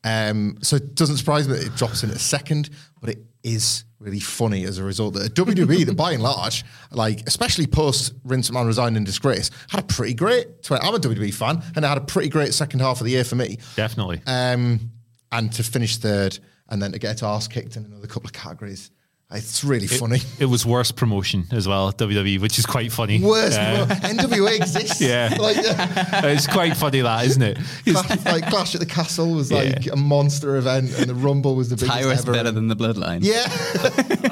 [0.05, 3.85] Um, so it doesn't surprise me that it drops in at second, but it is
[3.99, 8.51] really funny as a result that WWE, that by and large, like especially post Vince
[8.51, 10.47] McMahon resigned in disgrace, had a pretty great.
[10.71, 13.25] I'm a WWE fan, and it had a pretty great second half of the year
[13.25, 13.59] for me.
[13.75, 14.21] Definitely.
[14.27, 14.91] Um,
[15.33, 16.39] and to finish third,
[16.69, 18.91] and then to get its arse kicked in another couple of categories,
[19.33, 20.21] it's really funny.
[20.39, 23.21] It was worse promotion as well, WWE, which is quite funny.
[23.21, 25.01] Worst, Uh, NWA exists.
[25.07, 25.37] Yeah.
[25.41, 27.59] like, uh, it's quite funny that, isn't it?
[27.87, 29.95] Clash, like Clash at the Castle was like Yeah.
[29.95, 32.33] a monster event, and the Rumble was the biggest Tyrus ever.
[32.33, 33.21] better than the Bloodline.
[33.25, 33.43] yeah.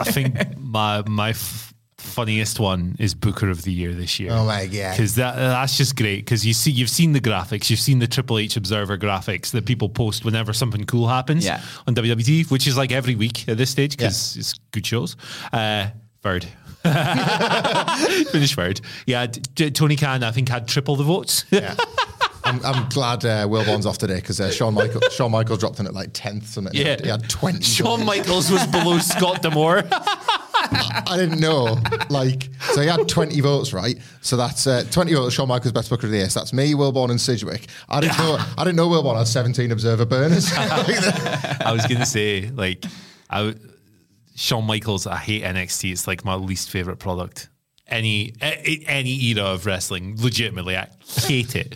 [0.01, 1.74] I think my my f-
[2.05, 4.31] funniest one is Booker of the Year this year.
[4.33, 4.93] Oh my God.
[4.93, 6.19] Because that that's just great.
[6.25, 9.65] Because you see, you've seen the graphics, you've seen the Triple H Observer graphics that
[9.67, 11.61] people post whenever something cool happens Yeah.
[11.87, 15.17] on WWE, which is like every week at this stage because it's good shows.
[15.53, 15.89] Uh,
[16.23, 16.47] third.
[16.85, 18.81] Finish third.
[19.07, 21.45] Yeah, D- D- Tony Khan, I think, had triple the votes.
[21.51, 21.75] Yeah.
[22.63, 25.81] I'm, I'm glad uh, Will Bond's off today because uh, Shawn Michael Shawn Michaels dropped
[25.81, 26.47] in at like tenth.
[26.49, 26.75] Something.
[26.75, 26.97] Yeah.
[27.03, 27.63] he had twenty.
[27.65, 29.83] Shawn Michaels was below Scott D'Amore.
[30.67, 31.77] I didn't know.
[32.09, 33.97] Like, so he had 20 votes, right?
[34.23, 35.35] So that's uh, 20 votes.
[35.35, 36.31] Shawn Michaels best booker of the year.
[36.31, 37.67] So that's me, Wilborn, and Sidgwick.
[37.89, 38.39] I didn't know.
[38.57, 40.51] I didn't know Wilborn had 17 observer burners.
[40.57, 42.85] I was gonna say like
[43.29, 43.59] I w-
[44.37, 45.07] Shawn Michaels.
[45.07, 45.93] I hate NXT.
[45.93, 47.49] It's like my least favorite product.
[47.87, 50.89] Any a- any era of wrestling, legitimately, I
[51.27, 51.75] hate it.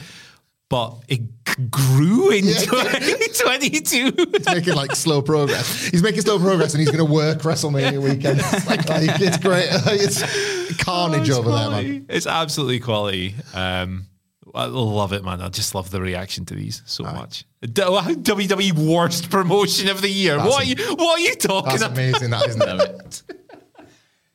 [0.71, 4.13] But it g- grew in 2022.
[4.47, 5.87] making like slow progress.
[5.87, 8.41] He's making slow progress, and he's going to work WrestleMania weekend.
[8.69, 9.69] Like, like, it's great.
[9.71, 11.89] it's carnage It's over there, quality.
[11.91, 12.07] man.
[12.11, 13.35] It's absolutely quality.
[13.55, 14.07] Um,
[14.55, 15.41] I love it, man.
[15.41, 17.45] I just love the reaction to these so much.
[17.63, 20.37] D- WWE worst promotion of the year.
[20.37, 20.77] That's what are you?
[20.97, 21.93] What are you talking That's about?
[21.93, 23.23] amazing, that isn't it?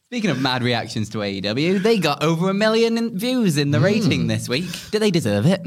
[0.05, 4.27] Speaking of mad reactions to AEW, they got over a million views in the rating
[4.27, 4.69] this week.
[4.91, 5.61] Do they deserve it?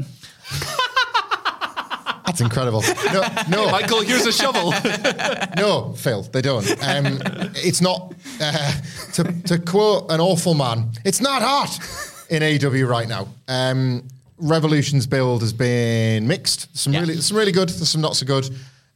[2.25, 2.81] That's incredible.
[3.13, 4.71] No, no, Michael, here's a shovel.
[5.57, 6.69] no, Phil, they don't.
[6.83, 7.19] Um,
[7.55, 8.73] it's not, uh,
[9.13, 11.79] to, to quote an awful man, it's not hot
[12.29, 13.27] in AW right now.
[13.47, 14.03] Um,
[14.39, 16.77] Revolution's build has been mixed.
[16.77, 16.99] Some Yeah.
[16.99, 17.69] really, some really good.
[17.69, 18.47] There's some not so good.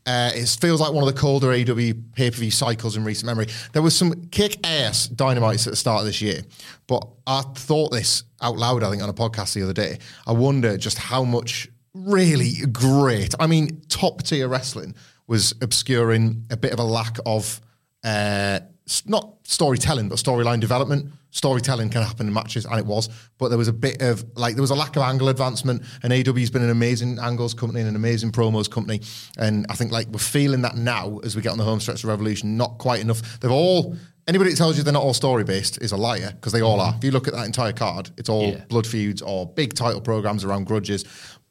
[0.05, 3.27] Uh, it feels like one of the colder AEW pay per view cycles in recent
[3.27, 3.47] memory.
[3.73, 6.41] There was some kick ass dynamites at the start of this year,
[6.87, 8.83] but I thought this out loud.
[8.83, 9.99] I think on a podcast the other day.
[10.25, 13.35] I wonder just how much really great.
[13.39, 14.95] I mean, top tier wrestling
[15.27, 17.61] was obscuring a bit of a lack of
[18.03, 18.59] uh,
[19.05, 21.11] not storytelling, but storyline development.
[21.33, 23.07] Storytelling can happen in matches, and it was.
[23.37, 25.81] But there was a bit of like there was a lack of angle advancement.
[26.03, 28.99] And AW's been an amazing angles company and an amazing promos company.
[29.37, 32.03] And I think like we're feeling that now as we get on the home stretch
[32.03, 32.57] of Revolution.
[32.57, 33.39] Not quite enough.
[33.39, 33.95] They've all.
[34.27, 36.79] Anybody that tells you they're not all story based is a liar because they all
[36.79, 36.93] are.
[36.95, 38.63] If you look at that entire card, it's all Yeah.
[38.69, 41.05] blood feuds or big title programs around grudges.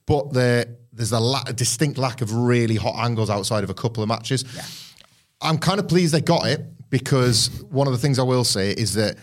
[0.07, 3.75] But there, there's a, la- a distinct lack of really hot angles outside of a
[3.75, 4.45] couple of matches.
[5.43, 8.71] I'm kind of pleased they got it because one of the things I will say
[8.71, 9.16] is that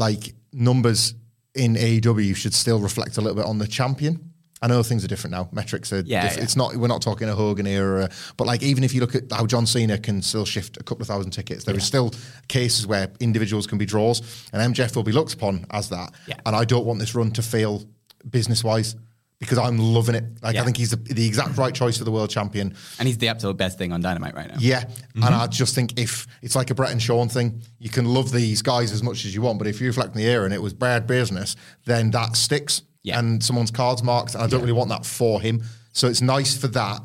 [0.00, 1.14] like numbers
[1.54, 4.32] in AEW should still reflect a little bit on the champion.
[4.62, 5.48] I know things are different now.
[5.52, 6.00] Metrics are.
[6.00, 6.42] Yeah, diff- yeah.
[6.42, 6.74] It's not.
[6.76, 9.66] We're not talking a Hogan era, but like even if you look at how John
[9.66, 12.12] Cena can still shift a couple of thousand tickets, there is still
[12.48, 14.20] cases where individuals can be draws,
[14.52, 16.12] and MJF will be looked upon as that.
[16.26, 16.34] Yeah.
[16.44, 17.84] And I don't want this run to fail
[18.28, 18.96] business wise
[19.40, 20.24] because I'm loving it.
[20.42, 20.62] Like Yeah.
[20.62, 22.74] I think he's the, the exact right choice for the world champion.
[22.98, 24.56] And he's the absolute best thing on Dynamite right now.
[24.58, 25.34] Yeah, and mm-hmm.
[25.34, 28.62] I just think if it's like a Bret and Shawn thing, you can love these
[28.62, 30.62] guys as much as you want, but if you reflect in the air and it
[30.62, 32.82] was bad business, then that sticks.
[33.02, 33.18] Yeah.
[33.18, 35.62] And someone's cards marked, and I don't really want that for him.
[35.92, 37.00] So it's nice for that.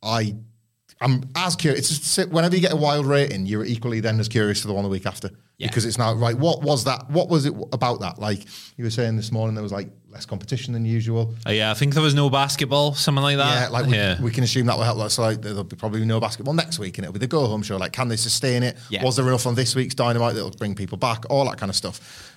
[0.00, 0.36] I,
[1.00, 1.90] I'm as curious.
[1.90, 4.74] It's just, whenever you get a wild rating, you're equally then as curious for the
[4.74, 5.66] one the week after Yeah.
[5.66, 6.38] because it's now right.
[6.38, 7.10] What was that?
[7.10, 8.20] What was it about that?
[8.20, 8.44] Like
[8.76, 11.34] you were saying this morning, there was like less competition than usual.
[11.46, 13.62] Uh, yeah, I think there was no basketball, something like that.
[13.62, 14.20] Yeah, like we, yeah.
[14.20, 15.10] we can assume that will help.
[15.10, 17.62] So like there'll be probably no basketball next week, and it'll be the go home
[17.62, 17.76] show.
[17.76, 18.76] Like, can they sustain it?
[18.90, 19.04] Yeah.
[19.04, 21.24] Was there enough on this week's Dynamite that'll bring people back?
[21.30, 22.36] All that kind of stuff.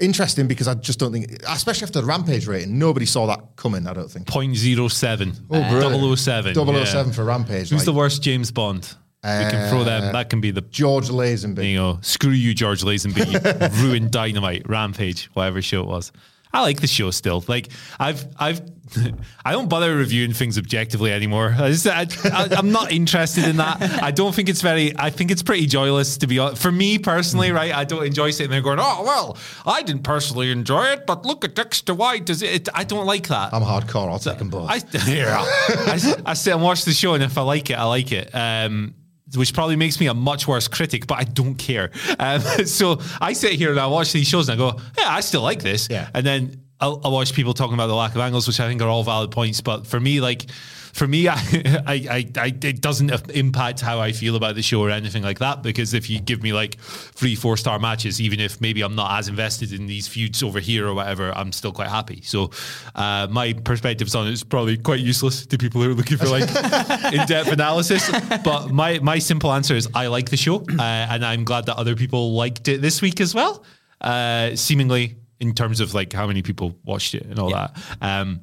[0.00, 3.86] Interesting because I just don't think, especially after the Rampage rating, nobody saw that coming.
[3.86, 4.26] I don't think.
[4.26, 5.40] 0.07.
[5.50, 6.18] Oh, brilliant.
[6.18, 6.54] 007.
[6.54, 6.66] 007
[7.06, 7.12] yeah.
[7.12, 7.68] for Rampage.
[7.68, 8.94] Who's like, the worst James Bond?
[9.22, 10.12] we can throw them.
[10.12, 11.72] That can be the George Lazenby.
[11.72, 16.12] you know, screw you, George Lazenby, ruined Dynamite, Rampage, whatever show it was.
[16.52, 17.44] I like the show still.
[17.46, 18.60] Like I've, I've,
[19.44, 21.54] I don't bother reviewing things objectively anymore.
[21.56, 23.80] I just, I, I, I'm not interested in that.
[24.02, 24.92] I don't think it's very.
[24.96, 26.60] I think it's pretty joyless to be honest.
[26.60, 27.72] For me personally, right?
[27.72, 31.44] I don't enjoy sitting there going, "Oh well, I didn't personally enjoy it, but look
[31.44, 32.68] at Dexter White." Does it?
[32.74, 33.54] I don't like that.
[33.54, 34.10] I'm hardcore.
[34.10, 34.68] I'll take them both.
[34.68, 35.38] I, yeah.
[35.40, 38.30] I, I sit and watch the show, and if I like it, I like it.
[38.34, 38.94] Um,
[39.36, 41.90] which probably makes me a much worse critic, but I don't care.
[42.18, 45.20] Um, so I sit here and I watch these shows and I go, yeah, I
[45.20, 45.88] still like this.
[45.90, 46.08] Yeah.
[46.14, 48.80] And then I'll, I'll watch people talking about the lack of angles, which I think
[48.82, 49.60] are all valid points.
[49.60, 50.50] But for me, like,
[50.92, 54.80] for me, I, I, I, I, it doesn't impact how I feel about the show
[54.80, 55.62] or anything like that.
[55.62, 59.18] Because if you give me like three, four star matches, even if maybe I'm not
[59.18, 62.22] as invested in these feuds over here or whatever, I'm still quite happy.
[62.22, 62.50] So
[62.94, 66.26] uh, my perspectives on it is probably quite useless to people who are looking for
[66.26, 66.48] like
[67.12, 68.10] in depth analysis.
[68.42, 71.76] But my my simple answer is I like the show, uh, and I'm glad that
[71.76, 73.64] other people liked it this week as well.
[74.00, 77.76] Uh, seemingly in terms of like how many people watched it and all that.
[78.00, 78.40] Um,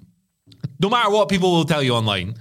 [0.80, 2.36] no matter what people will tell you online,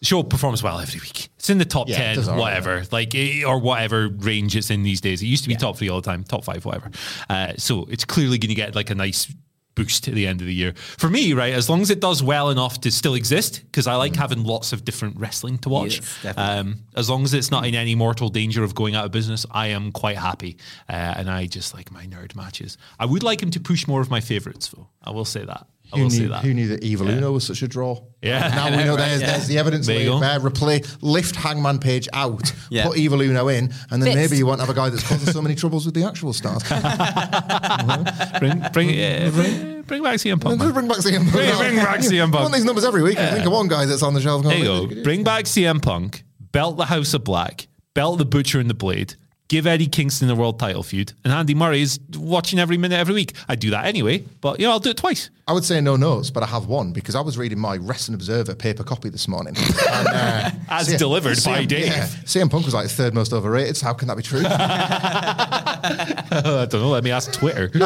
[0.00, 1.28] the show performs well every week.
[1.36, 4.56] It's in the top Yeah, 10, does all right, whatever, like, eh, or whatever range
[4.56, 5.22] it's in these days.
[5.22, 6.90] It used to be top three all the time, top five, whatever.
[7.28, 9.32] Uh, so it's clearly going to get like a nice
[9.74, 10.74] boost at the end of the year.
[10.98, 13.94] For me, right, as long as it does well enough to still exist, because I
[13.94, 16.00] like having lots of different wrestling to watch.
[16.22, 19.12] Yes, um, as long as it's not in any mortal danger of going out of
[19.12, 20.56] business, I am quite happy.
[20.88, 22.78] Uh, and I just like my nerd matches.
[22.98, 24.88] I would like him to push more of my favorites, though.
[25.02, 25.66] I will say that.
[25.92, 26.44] I Who will say knew, that.
[26.44, 28.00] who knew that Evil Uno was such a draw?
[28.22, 28.48] Yeah.
[28.48, 29.26] Now we know Right, there's, yeah.
[29.32, 30.20] there's the evidence There you laid go.
[30.20, 30.38] there.
[30.40, 32.86] Replay, lift Hangman Page out, Yeah.
[32.86, 34.16] put Evil Uno in, and then Fits.
[34.16, 36.62] maybe you won't have a guy that's causing so many troubles with the actual stars.
[38.38, 40.58] bring, bring, yeah, bring, bring back CM Punk.
[40.60, 40.72] man.
[40.72, 41.32] bring back CM Punk.
[41.32, 42.34] Bring- bring back CM Punk.
[42.36, 43.18] I want these numbers every week.
[43.18, 44.44] I think of one guy that's on the shelf.
[44.44, 45.02] There you go.
[45.02, 46.22] Bring back CM Punk,
[46.52, 49.14] belt the House of Black, belt the Butcher and the Blade,
[49.48, 53.14] give Eddie Kingston the world title feud, and Andy Murray is watching every minute every
[53.14, 53.32] week.
[53.48, 55.30] I do that anyway, but you know I'll do it twice.
[55.50, 58.14] I would say no notes, but I have one because I was reading my Wrestling
[58.14, 59.56] Observer paper copy this morning.
[59.56, 61.86] And, uh, As CM delivered by Dave.
[61.88, 63.76] Yeah, CM Punk was like third most overrated.
[63.76, 64.44] So how can that be true?
[64.46, 66.90] I don't know.
[66.90, 67.68] Let me ask Twitter.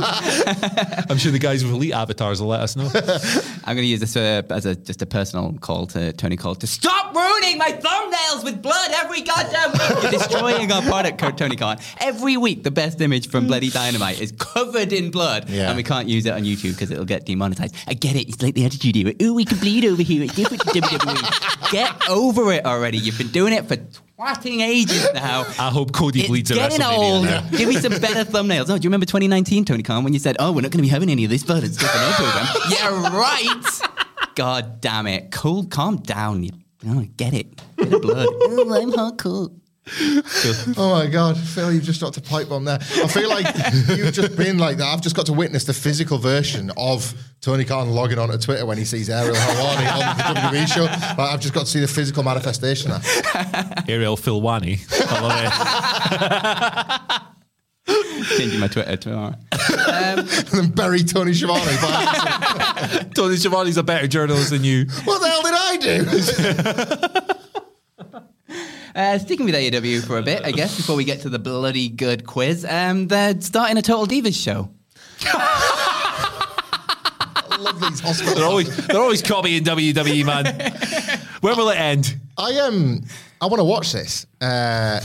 [1.08, 2.90] I'm sure the guys with elite avatars will let us know.
[3.64, 6.56] I'm going to use this uh, as a just a personal call to Tony Cole
[6.56, 10.02] to stop ruining my thumbnails with blood every goddamn week.
[10.02, 11.78] You're destroying our product, Co- Tony Khan.
[11.98, 15.68] Every week, the best image from Bloody Dynamite is covered in blood, Yeah.
[15.68, 17.53] and we can't use it on YouTube because it'll get demonetized.
[17.60, 18.28] I get it.
[18.28, 19.12] It's like the Attitude Era.
[19.22, 20.22] Ooh, we can bleed over here.
[20.24, 21.70] It's different to WWE.
[21.70, 22.98] Get over it already.
[22.98, 25.42] You've been doing it for twatting ages now.
[25.58, 26.96] I hope Cody It's bleeds at getting WrestleMania.
[26.98, 27.24] old.
[27.24, 27.48] now.
[27.50, 28.64] Give me some better thumbnails.
[28.70, 30.82] Oh, do you remember 2019, Tony Khan, when you said, "Oh, we're not going to
[30.82, 32.46] be having any of this blood and stuff on our program"?
[32.70, 33.80] yeah, right.
[34.34, 36.42] God damn it, Cole, calm down.
[36.44, 36.50] You,
[36.88, 37.60] oh, get it.
[37.76, 38.26] Bit of blood.
[38.30, 39.52] oh, I'm hardcore.
[39.86, 42.78] Oh my God, Phil, you've just dropped a pipe bomb there.
[42.80, 43.46] I feel like
[43.88, 44.86] you've just been like that.
[44.86, 48.64] I've just got to witness the physical version of Tony Khan logging on to Twitter
[48.64, 50.84] when he sees Ariel Helwani on the WWE show.
[50.84, 52.92] Like, I've just got to see the physical manifestation.
[52.92, 53.00] There.
[53.88, 54.80] Ariel Filwani.
[55.10, 55.44] I love
[57.26, 57.34] it.
[58.38, 59.34] Changing my Twitter tomorrow.
[59.88, 61.60] and then bury Tony Schiavone.
[61.82, 64.86] by- Tony Schiavone's a better journalist than you.
[65.04, 67.20] what the hell did I do?
[68.94, 71.88] Uh, sticking with AEW for a bit, I guess, before we get to the bloody
[71.88, 72.64] good quiz.
[72.64, 74.70] Um, they're starting a Total Divas show.
[75.22, 78.36] I love these hospitals.
[78.36, 80.44] They're always they're always copying WWE, man.
[81.40, 82.16] When will it end?
[82.38, 83.02] I um
[83.40, 84.26] I want to watch this.
[84.40, 85.00] Uh,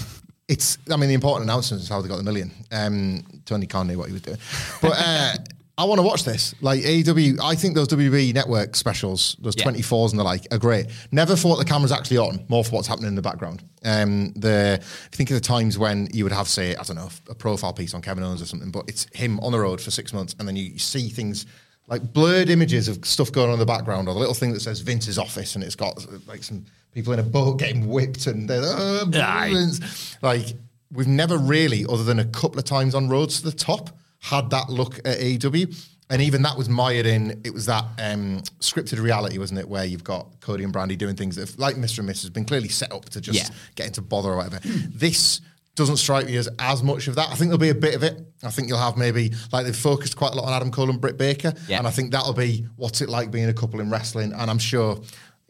[0.47, 2.51] it's I mean the important announcement is how they got the million.
[2.71, 4.37] Um, Tony Khan knew what he was doing,
[4.81, 5.33] but uh,
[5.79, 6.53] I want to watch this.
[6.59, 9.63] Like AEW, I think those WWE network specials, those Yeah.
[9.63, 10.87] twenty fours and the like, are great.
[11.13, 13.63] Never thought the camera's actually on, more for what's happening in the background.
[13.85, 16.97] Um, the if you think of the times when you would have say I don't
[16.97, 19.79] know a profile piece on Kevin Owens or something, but it's him on the road
[19.79, 21.45] for six months, and then you, see things.
[21.87, 24.59] Like blurred images of stuff going on in the background, or the little thing that
[24.59, 26.63] says Vince's office, and it's got like some
[26.93, 29.53] people in a boat getting whipped, and they're oh, Aye.
[29.53, 30.17] Vince.
[30.21, 30.53] like
[30.91, 33.89] we've never really, other than a couple of times on roads to the top,
[34.19, 35.75] had that look at AEW.
[36.11, 39.69] And even that was mired in, it was that um, scripted reality, wasn't it?
[39.69, 41.99] Where you've got Cody and Brandi doing things that, have, like Mr.
[41.99, 43.55] and Mrs., has been clearly set up to just Yeah.
[43.75, 44.59] get into bother or whatever.
[44.63, 45.41] this
[45.75, 47.27] doesn't strike me as as much of that.
[47.29, 48.19] I think there'll be a bit of it.
[48.43, 50.99] I think you'll have maybe like they've focused quite a lot on Adam Cole and
[50.99, 51.77] Britt Baker, Yeah.
[51.77, 54.33] and I think that'll be what's it like being a couple in wrestling.
[54.33, 54.99] And I'm sure.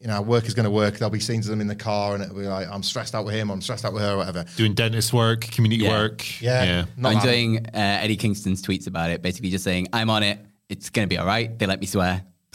[0.02, 0.98] You know, work is going to work.
[0.98, 3.26] There'll be scenes of them in the car, and it'll be like, I'm stressed out
[3.26, 4.46] with him, I'm stressed out with her, or whatever.
[4.56, 5.90] Doing dentist work, community Yeah.
[5.92, 6.42] work.
[6.42, 6.86] Yeah.
[6.96, 10.24] Not I'm having- enjoying uh, Eddie Kingston's tweets about it, basically just saying, I'm on
[10.24, 10.40] it.
[10.70, 11.58] It's going to be all right.
[11.60, 12.24] They let me swear.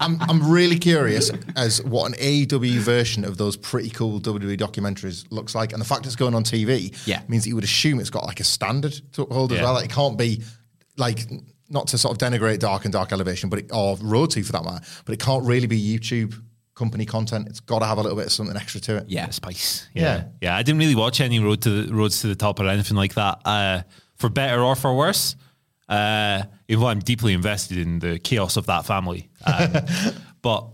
[0.00, 5.24] I'm, I'm really curious as what an AEW version of those pretty cool WWE documentaries
[5.30, 7.22] looks like, and the fact it's going on TV Yeah.
[7.28, 9.74] means that you would assume it's got like a standard to uphold as well.
[9.74, 10.42] Like, it can't be
[10.96, 11.28] like
[11.72, 14.52] not to sort of denigrate Dark and Dark Elevation, but it, or Road to for
[14.52, 16.34] that matter, but it can't really be YouTube
[16.74, 17.48] company content.
[17.48, 19.04] It's got to have a little bit of something extra to it.
[19.08, 19.30] Yeah.
[19.30, 19.88] Spice.
[19.94, 20.02] Yeah.
[20.02, 20.24] Yeah.
[20.42, 20.56] yeah.
[20.56, 23.14] I didn't really watch any road to the roads to the top or anything like
[23.14, 23.40] that.
[23.44, 23.82] Uh,
[24.16, 25.36] for better or for worse.
[25.88, 29.30] Uh, even though I'm deeply invested in the chaos of that family.
[29.44, 29.72] Um,
[30.42, 30.68] but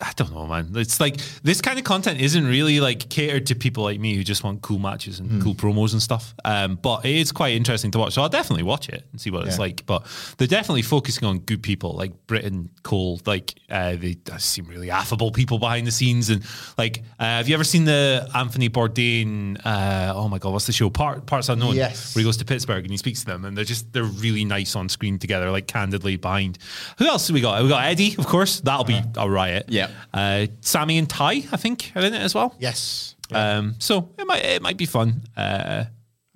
[0.00, 0.70] I don't know, man.
[0.76, 4.22] It's like this kind of content isn't really like catered to people like me who
[4.22, 6.34] just want cool matches and cool promos and stuff.
[6.44, 8.14] Um, but it is quite interesting to watch.
[8.14, 9.84] So I'll definitely watch it and see what it's like.
[9.86, 10.06] But
[10.38, 13.20] they're definitely focusing on good people like Britain, Cole.
[13.26, 16.30] Like uh, they seem really affable people behind the scenes.
[16.30, 16.44] And
[16.78, 19.60] like, uh, have you ever seen the Anthony Bourdain?
[19.64, 20.90] Uh, oh my god, what's the show?
[20.90, 21.74] Part, Parts Unknown.
[21.74, 22.14] Yes.
[22.14, 24.44] Where he goes to Pittsburgh and he speaks to them, and they're just they're really
[24.44, 26.58] nice on screen together, like candidly behind.
[26.98, 27.62] Who else do we got?
[27.64, 28.60] We got Eddie, of course.
[28.60, 29.55] That'll be a riot.
[29.68, 29.88] Yeah.
[30.12, 32.54] Uh, Sammy and Ty, I think, are in it as well.
[32.58, 33.14] Yes.
[33.32, 35.22] Um, so it might it might be fun.
[35.36, 35.84] Uh,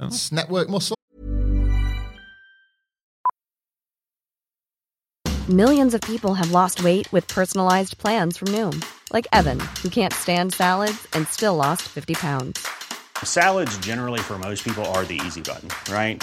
[0.00, 0.96] It's network muscle.
[5.48, 10.12] Millions of people have lost weight with personalized plans from Noom, like Evan, who can't
[10.12, 12.64] stand salads and still lost 50 pounds.
[13.24, 16.22] Salads, generally, for most people, are the easy button, right?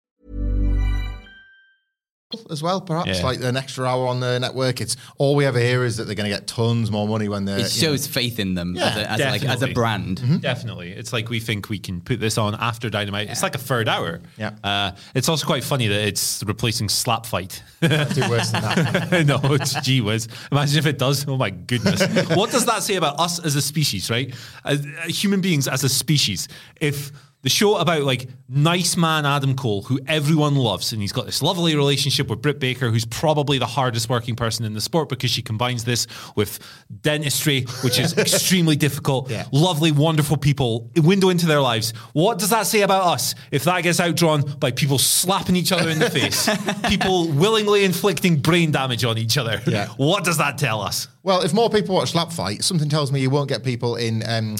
[2.49, 3.23] as well, perhaps Yeah.
[3.25, 4.81] like an extra hour on the network.
[4.81, 7.45] It's all we ever hear is that they're going to get tons more money when
[7.45, 7.59] they're.
[7.59, 9.73] It you know- shows faith in them Yeah, as, a, as, like, as a definitely.
[9.73, 10.41] brand.
[10.41, 10.91] Definitely.
[10.91, 13.29] It's like we think we can put this on after Dynamite.
[13.29, 14.21] It's like a third hour.
[14.37, 14.51] Yeah.
[14.63, 17.61] Uh, it's also quite funny that it's replacing Slap Fight.
[17.81, 17.87] do
[18.29, 19.25] worse than that.
[19.27, 20.27] no, it's gee whiz.
[20.51, 21.27] Imagine if it does.
[21.27, 22.01] Oh my goodness.
[22.35, 24.33] what does that say about us as a species, right?
[24.65, 26.47] As, uh, human beings as a species.
[26.79, 31.25] If the show about like nice man Adam Cole, who everyone loves, and he's got
[31.25, 35.09] this lovely relationship with Britt Baker, who's probably the hardest working person in the sport
[35.09, 36.59] because she combines this with
[37.01, 39.29] dentistry, which is extremely difficult.
[39.29, 39.45] Yeah.
[39.51, 41.93] Lovely, wonderful people, window into their lives.
[42.13, 45.89] What does that say about us if that gets outdrawn by people slapping each other
[45.89, 46.49] in the face,
[46.89, 49.61] people willingly inflicting brain damage on each other?
[49.65, 49.87] Yeah.
[49.97, 51.07] What does that tell us?
[51.23, 54.23] Well, if more people watch Slap Fight, something tells me you won't get people in
[54.27, 54.57] um,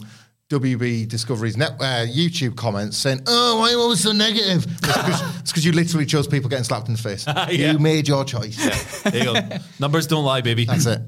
[0.52, 5.52] WB Discovery's net, uh, YouTube comments saying, "Oh, why are you always so negative?" It's
[5.52, 7.26] because you literally chose people getting slapped in the face.
[7.52, 7.74] Yeah.
[7.74, 8.56] You made your choice.
[9.04, 9.58] There you go.
[9.80, 10.66] Numbers don't lie, baby.
[10.66, 11.02] That's it.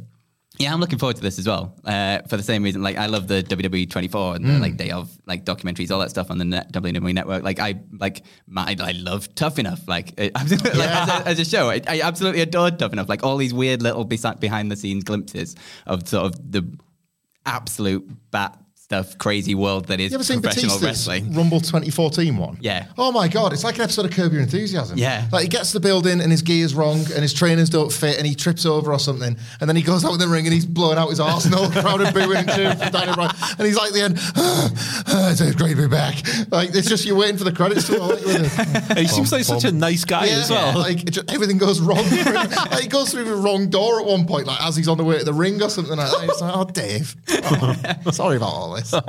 [0.59, 1.75] Yeah, I'm looking forward to this as well.
[1.83, 4.91] Uh, for the same reason, like I love the WWE 24 and the like day
[4.91, 7.43] of like documentaries, all that stuff on the net, WWE network.
[7.43, 9.87] Like I like my, I love Tough Enough.
[9.87, 13.09] Like, it, like as, a, as a show, I, I absolutely adored Tough Enough.
[13.09, 15.55] Like all these weird little behind the scenes glimpses
[15.87, 16.77] of sort of the
[17.45, 21.33] absolute bat stuff, crazy world that is You ever seen professional Batista's wrestling.
[21.33, 22.57] Rumble 2014 one?
[22.59, 22.87] Yeah.
[22.97, 24.97] Oh my god, it's like an episode of Curb Your Enthusiasm.
[24.97, 25.25] Yeah.
[25.31, 28.17] Like he gets to the building and his gear's wrong and his trainers don't fit
[28.17, 30.53] and he trips over or something and then he goes out in the ring and
[30.53, 33.77] he's blowing out his arsenal, crowd are booing and cheering for Daniel Bryan and he's
[33.77, 36.17] like the end, ah, it's great to be back.
[36.51, 38.09] Like it's just you're waiting for the credits to roll.
[38.09, 38.97] with it.
[39.03, 40.77] He seems like such a nice guy Yeah, as well.
[40.77, 42.03] Like it just, everything goes wrong.
[42.03, 42.33] for him.
[42.71, 45.03] like he goes through the wrong door at one point, like as he's on the
[45.05, 46.23] way to the ring or something like that.
[46.29, 47.15] It's like, oh Dave,
[48.05, 48.82] oh, sorry about all this.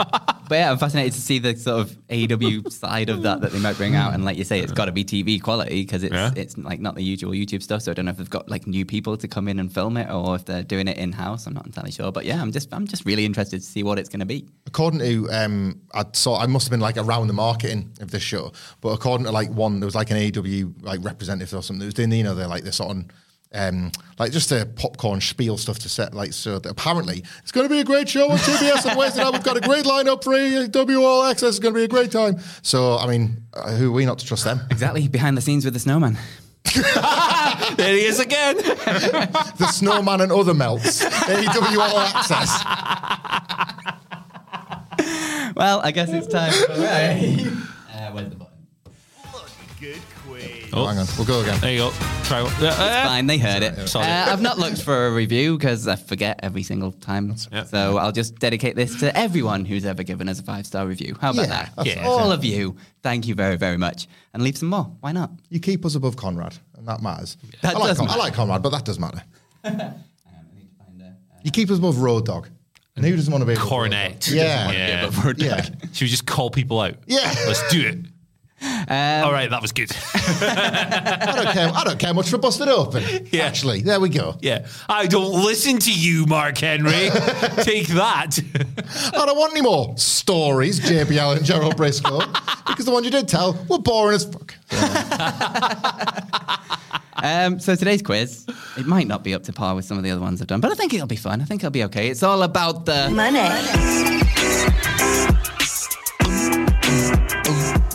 [0.46, 3.58] But yeah, I'm fascinated to see the sort of AEW side of that that they
[3.58, 4.12] might bring out.
[4.12, 6.32] And like you say, it's got to be TV quality because it's Yeah.
[6.36, 7.80] it's like not the usual YouTube stuff.
[7.80, 9.96] So I don't know if they've got like new people to come in and film
[9.96, 11.46] it or if they're doing it in house.
[11.46, 12.12] I'm not entirely sure.
[12.12, 14.46] But yeah, I'm just I'm just really interested to see what it's going to be.
[14.66, 18.22] according to um, I saw I must have been like around the marketing of this
[18.22, 18.52] show,
[18.82, 21.86] but according to like one, there was like an AEW like representative or something that
[21.86, 23.10] was doing you know they're like this on.
[23.54, 27.68] Um, like just a popcorn spiel stuff to set like so that apparently it's going
[27.68, 29.32] to be a great show on TBS on Wednesday night.
[29.32, 31.50] We've got a great lineup for AEW All Access.
[31.50, 32.38] It's going to be a great time.
[32.62, 34.60] So I mean, uh, who are we not to trust them?
[34.70, 36.18] Exactly behind the scenes with the snowman.
[37.76, 38.56] there he is again.
[38.56, 41.04] the Snowman and other melts.
[41.04, 42.50] AEW All Access.
[45.54, 46.52] Well, I guess it's time.
[46.52, 48.54] For, uh, where's the button?
[50.72, 51.60] Oh, hang on, we'll go again.
[51.60, 51.90] There you go.
[52.24, 52.52] Try one.
[52.60, 53.88] Uh, uh, Fine, they heard it.
[53.88, 54.06] Sorry.
[54.06, 57.34] Uh, I've not looked for a review because I forget every single time.
[57.52, 57.64] Yeah.
[57.64, 61.16] So I'll just dedicate this to everyone who's ever given us a five star review.
[61.20, 61.72] How about Yeah, that?
[61.76, 62.06] that's Yeah.
[62.06, 64.08] All of you, thank you very, very much.
[64.32, 64.90] And leave some more.
[65.00, 65.30] Why not?
[65.50, 67.36] You keep us above Conrad, and that matters.
[67.62, 69.22] That I, like does Con- I like Conrad, but that does matter.
[71.44, 72.48] You keep us above Road Dog.
[72.96, 74.26] And who doesn't want to be above Road Cornette.
[74.26, 74.34] Dog?
[74.34, 74.70] Yeah.
[74.72, 75.10] Yeah.
[75.36, 75.62] Yeah.
[75.92, 76.94] Should we just call people out?
[77.06, 77.20] Yeah.
[77.46, 77.98] Let's do it.
[78.64, 79.90] Um, All right, that was good.
[80.14, 81.70] I don't care.
[81.74, 83.02] I don't care much for busted open.
[83.30, 83.44] Yeah.
[83.44, 84.36] Actually, there we go.
[84.40, 84.66] yeah.
[84.88, 86.90] I don't listen to you, Mark Henry.
[87.62, 88.38] Take that.
[89.14, 92.20] I don't want any more stories, JBL and Gerald Brisco,
[92.66, 94.54] because the ones you did tell were boring as fuck.
[97.16, 98.44] Um, so today's quiz,
[98.76, 100.60] it might not be up to par with some of the other ones I've done,
[100.60, 101.40] but I think it'll be fun.
[101.40, 102.08] I think it'll be okay.
[102.08, 103.38] It's all about the money.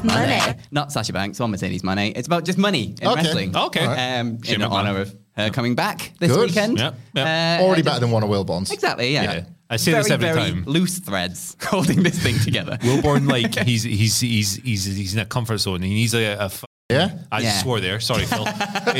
[0.03, 2.09] Not Sasha Banks or Mercedes money.
[2.11, 3.15] It's about just money in Okay.
[3.23, 3.55] wrestling.
[3.55, 3.85] Okay.
[3.85, 6.49] Um, in Shane honor of her coming back this Good.
[6.49, 6.77] weekend.
[6.79, 7.27] Yep, yep.
[7.61, 8.71] Uh, Already better than one of Will Bonds.
[8.71, 9.23] Exactly, yeah.
[9.23, 9.43] Yeah.
[9.71, 10.63] I say this every very time.
[10.65, 12.77] loose threads holding this thing together.
[12.81, 15.81] Wilborn, like he's he's he's he's he's in a comfort zone.
[15.83, 16.23] He needs a.
[16.23, 17.19] a f- Yeah?
[17.31, 17.51] I Yeah.
[17.61, 17.99] swore there.
[17.99, 18.45] Sorry, Phil.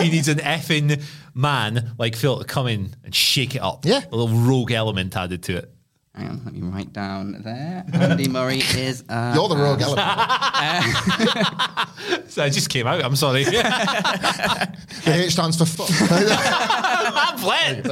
[0.00, 1.00] he needs an effing
[1.34, 3.84] man like Phil to come in and shake it up.
[3.86, 4.00] Yeah.
[4.10, 5.70] a little rogue element added to it.
[6.16, 7.84] Hang on, let me write down there.
[7.92, 9.02] Andy Murray is.
[9.08, 10.08] Uh, You're the rogue element.
[12.30, 13.02] So I just came out.
[13.04, 13.44] I'm sorry.
[15.04, 15.88] The H stands for fuck.
[16.10, 17.84] I'm playing.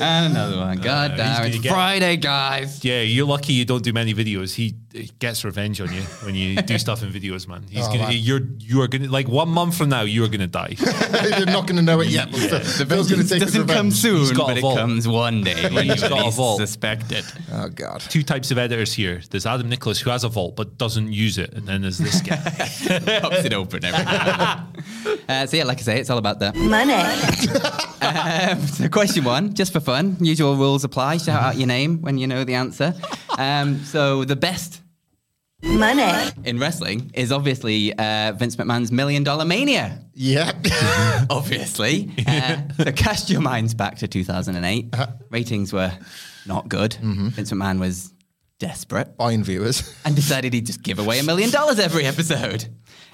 [0.00, 0.78] and another one.
[0.78, 2.82] God he's damn, gonna it's get- Friday, guys.
[2.82, 4.54] Yeah, you're lucky you don't do many videos.
[4.54, 7.64] He, he gets revenge on you when you do stuff in videos, man.
[7.68, 8.12] He's Oh, gonna, man.
[8.16, 10.76] you're you are gonna like one month from now you are gonna die.
[10.78, 12.30] You're not going to know it yet.
[12.32, 13.94] But Phil- Phil's going to take his doesn't come revenge.
[13.94, 16.58] soon, He's got but it comes one day when you He's got a least vault.
[16.60, 17.24] suspect it.
[17.58, 18.00] Oh, God.
[18.02, 19.22] Two types of editors here.
[19.30, 22.20] There's Adam Nicholas who has a vault but doesn't use it, and then there's this
[22.20, 22.36] guy.
[22.36, 25.18] Who pops it open every now and then.
[25.28, 26.48] uh, So yeah, like I say, it's all about the
[28.02, 31.16] um, so question one, just for fun, usual rules apply.
[31.16, 32.94] Shout out your name when you know the answer.
[33.38, 34.82] Um, so the best
[35.62, 40.04] money in wrestling is obviously uh, Vince McMahon's Million Dollar Mania.
[40.14, 40.52] Yeah.
[41.30, 44.94] Obviously, uh, so cast your minds back to 2008.
[45.30, 45.92] Ratings were
[46.46, 46.94] not good.
[46.94, 48.12] Vince McMahon was
[48.58, 49.94] desperate Buying viewers.
[50.04, 52.66] and decided he'd just give away a million dollars every episode.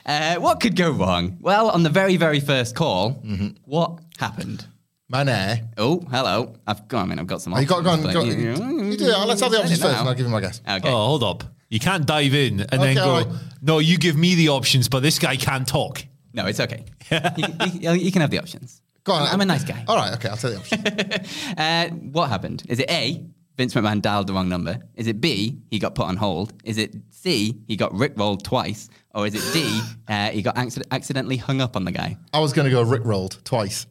[0.05, 1.39] Uh, what could go wrong?
[1.41, 3.49] Well, on the very, very first call, Mm-hmm.
[3.65, 4.67] what happened?
[5.09, 5.59] Man, eh?
[5.77, 6.55] Oh, hello.
[6.67, 7.03] I've got.
[7.03, 7.53] I mean, I've got some.
[7.55, 8.27] Oh, you got, go on, go on.
[8.27, 9.19] you You do it.
[9.27, 10.61] Let's have the options first and I'll give you my guess.
[10.69, 10.89] Okay.
[10.89, 11.45] Oh, hold up.
[11.69, 13.33] You can't dive in and then go, all right.
[13.63, 16.05] no, you give me the options, but this guy can't talk.
[16.35, 16.85] No, it's okay.
[17.11, 17.47] you,
[17.81, 18.82] you- you can have the options.
[19.05, 19.27] Go on.
[19.29, 19.85] I'm a nice guy.
[19.89, 20.61] All right, okay, I'll tell you.
[21.59, 22.63] Uh, what happened?
[22.69, 23.25] Is it A,
[23.57, 24.79] Vince McMahon dialed the wrong number?
[24.95, 26.53] Is it B, he got put on hold?
[26.65, 28.89] Is it C, he got rickrolled twice?
[29.15, 32.17] Or is it D, uh, he got accident- accidentally hung up on the guy?
[32.33, 33.87] I was going to go Rick rolled twice.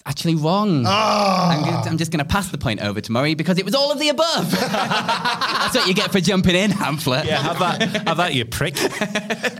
[0.00, 0.84] It's actually wrong.
[0.86, 1.50] Ah.
[1.50, 3.74] I'm, gonna- I'm just going to pass the point over to Murray because it was
[3.74, 4.50] all of the above.
[4.52, 7.24] That's what you get for jumping in, Hamflett.
[7.24, 8.76] Yeah, have that, have that, you prick.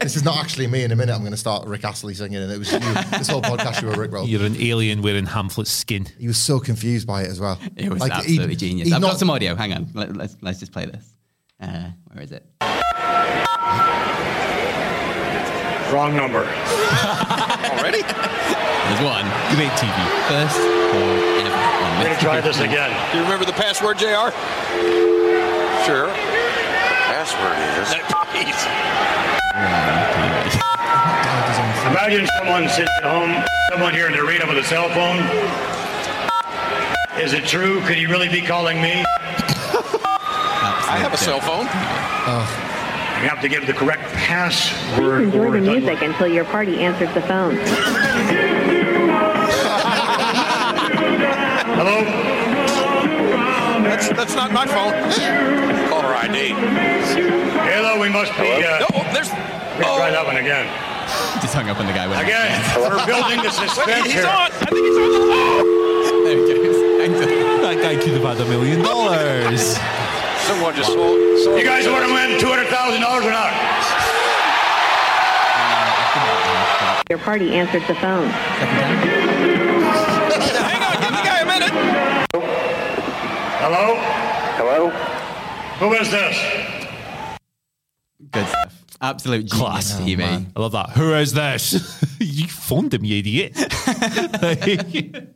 [0.00, 1.12] This is not actually me in a minute.
[1.12, 2.78] I'm going to start Rick Astley singing, and it was you.
[2.78, 4.28] this whole podcast, you were Rick rolled.
[4.28, 6.06] You're an alien wearing Hamflett's skin.
[6.18, 7.58] He was so confused by it as well.
[7.76, 8.88] It was Like, absolutely he'd- genius.
[8.88, 9.54] he'd I've not- got some audio.
[9.56, 9.88] Hang on.
[9.92, 11.04] Let, let's, let's just play this.
[11.60, 12.46] Uh, where is it?
[15.92, 16.40] Wrong number.
[17.78, 18.02] Already?
[18.88, 19.28] There's one.
[19.52, 19.92] Great TV.
[20.32, 21.04] First call
[21.44, 22.88] ever on I'm going to try this again.
[23.12, 24.32] Do you remember the password, JR?
[25.84, 26.08] sure.
[27.12, 27.92] Password is.
[31.92, 35.18] Imagine someone sitting at home, someone here in the arena with a cell phone.
[37.20, 37.82] Is it true?
[37.82, 39.04] Could he really be calling me?
[40.90, 41.66] I have a cell phone.
[43.22, 45.24] You have to give the correct password.
[45.24, 47.58] Please Enjoy the music until your party answers the phone.
[51.78, 52.02] Hello?
[53.86, 54.92] That's that's not my phone.
[55.88, 56.50] Caller ID.
[57.70, 58.50] Hello, we must be.
[58.66, 59.30] Uh, No, there's.
[59.30, 60.66] let's try that one again.
[61.40, 62.06] Just hung up on the guy.
[62.08, 62.50] When Again,
[62.82, 64.26] we're building the suspense Wait, he's here.
[64.26, 64.50] on.
[64.50, 65.20] I think he's on the.
[65.22, 66.22] Oh!
[66.26, 66.78] There he goes.
[66.98, 67.18] Thanks.
[67.62, 69.78] That guy could have had a million dollars.
[70.50, 71.14] Someone just sold.
[71.46, 73.54] sold You guys want to win two hundred thousand dollars or not?
[77.08, 78.28] Your party answers the phone.
[83.60, 83.96] Hello?
[84.56, 84.90] Hello.
[85.80, 87.38] Who is this?
[88.30, 88.84] Good stuff.
[89.00, 89.94] Absolute genius, Class.
[89.94, 90.24] Stevie.
[90.24, 90.90] I love that.
[90.90, 92.04] Who is this?
[92.20, 93.56] you phoned him, you idiot.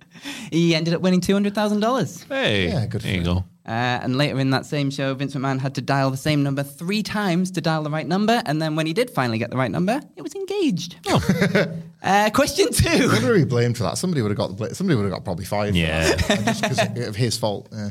[0.50, 2.22] he ended up winning two hundred thousand dollars.
[2.28, 3.44] hey, Yeah, good there for you go.
[3.64, 3.70] Uh,
[4.02, 7.02] and later in that same show, Vince McMahon had to dial the same number three
[7.02, 8.42] times to dial the right number.
[8.46, 10.96] And then when he did finally get the right number, it was engaged.
[12.02, 13.08] uh, question two.
[13.08, 13.98] Who would he blamed for that?
[13.98, 15.74] Somebody would have got the bla- somebody would have got probably fired.
[15.76, 16.16] Yeah.
[16.16, 16.44] for that.
[16.44, 17.68] just because of his fault.
[17.72, 17.90] Yeah.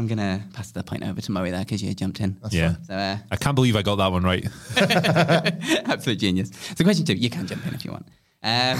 [0.00, 2.38] I'm going to pass the point over to Murray there because you jumped in.
[2.48, 2.76] yeah.
[2.86, 4.48] So, uh, I can't believe I got that one right.
[5.86, 6.50] absolute genius.
[6.74, 8.08] So, question two, you can jump in if you want.
[8.42, 8.78] Um,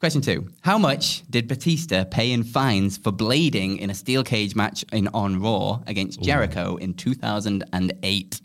[0.00, 4.56] question two How much did Batista pay in fines for blading in a steel cage
[4.56, 8.40] match in on Raw against Jericho in 2008?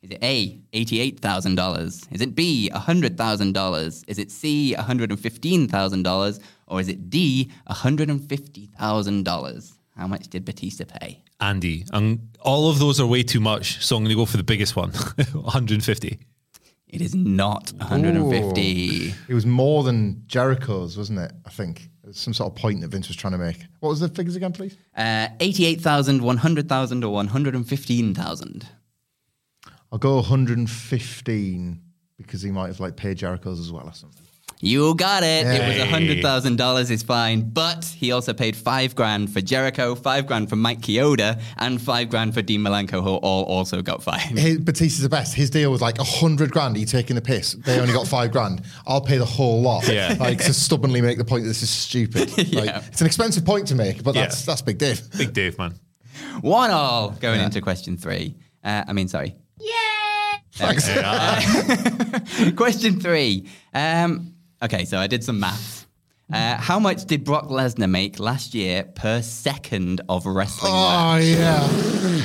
[0.00, 2.14] Is it A, $88,000?
[2.14, 4.04] Is it B, $100,000?
[4.08, 6.40] Is it C, $115,000?
[6.68, 9.72] Or is it D, $150,000?
[9.94, 11.22] How much did Batista pay?
[11.40, 14.36] Andy, and all of those are way too much, so I'm going to go for
[14.36, 14.90] the biggest one
[15.32, 16.18] 150.
[16.88, 19.14] It is not 150.
[19.28, 21.32] It was more than Jericho's, wasn't it?
[21.44, 21.88] I think.
[22.04, 23.58] There's some sort of point that Vince was trying to make.
[23.80, 24.76] What was the figures again, please?
[24.96, 28.68] Uh, 88,000, 100,000, or 115,000?
[29.90, 31.80] I'll go 115
[32.16, 34.25] because he might have like paid Jericho's as well or something.
[34.60, 35.46] You got it.
[35.46, 35.90] It was Hey.
[35.90, 40.48] hundred thousand dollars is fine, but he also paid five grand for Jericho, five grand
[40.48, 44.38] for Mike Chioda, and five grand for Dean Malenko, who all also got fined.
[44.38, 45.34] His, Batista's the best.
[45.34, 46.76] His deal was like a hundred grand.
[46.76, 47.52] Are you taking the piss?
[47.52, 48.62] They only got five grand.
[48.86, 49.86] I'll pay the whole lot.
[49.86, 50.16] Yeah.
[50.18, 52.30] Like to stubbornly make the point that this is stupid.
[52.36, 52.82] Like, Yeah.
[52.86, 54.22] It's an expensive point to make, but Yeah.
[54.22, 55.02] that's that's big Dave.
[55.18, 55.74] Big Dave, man.
[56.40, 58.36] One all going into question three.
[58.64, 59.36] Uh, I mean, sorry.
[59.60, 59.74] Yeah.
[60.52, 60.88] Thanks.
[62.56, 63.48] question three.
[63.74, 64.32] Um,
[64.62, 65.86] okay, so I did some maths.
[66.32, 70.72] Uh, how much did Brock Lesnar make last year per second of wrestling?
[70.74, 72.24] Oh yeah.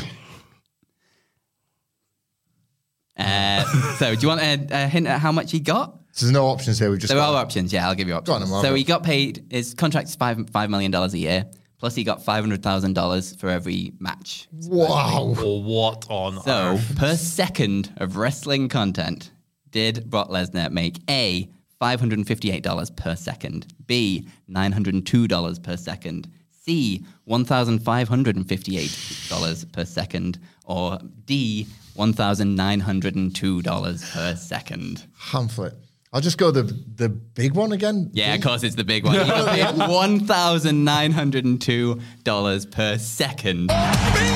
[3.17, 3.63] Uh,
[3.97, 5.99] so, do you want a, a hint at how much he got?
[6.13, 6.89] So there's no options here.
[6.89, 7.71] We've just There got are options.
[7.71, 8.41] Yeah, I'll give you options.
[8.43, 8.65] on, Mark.
[8.65, 9.45] so he got paid.
[9.49, 11.45] His contract's five five million dollars a year.
[11.77, 14.47] Plus, he got five hundred thousand dollars for every match.
[14.51, 15.33] Wow.
[15.37, 16.95] Well, what on So, earth?
[16.97, 19.31] per second of wrestling content,
[19.71, 21.49] did Brock Lesnar make A,
[21.81, 26.27] $558 per second, B, $902 per second,
[26.63, 31.65] C, $1,558 per second, or D,
[31.97, 35.07] $1,902 per second?
[35.31, 35.73] Pamphlet.
[36.13, 38.09] I'll just go the the big one again.
[38.11, 39.13] Yeah, of course, it's the big one.
[39.15, 43.69] He got paid $1,902 per second.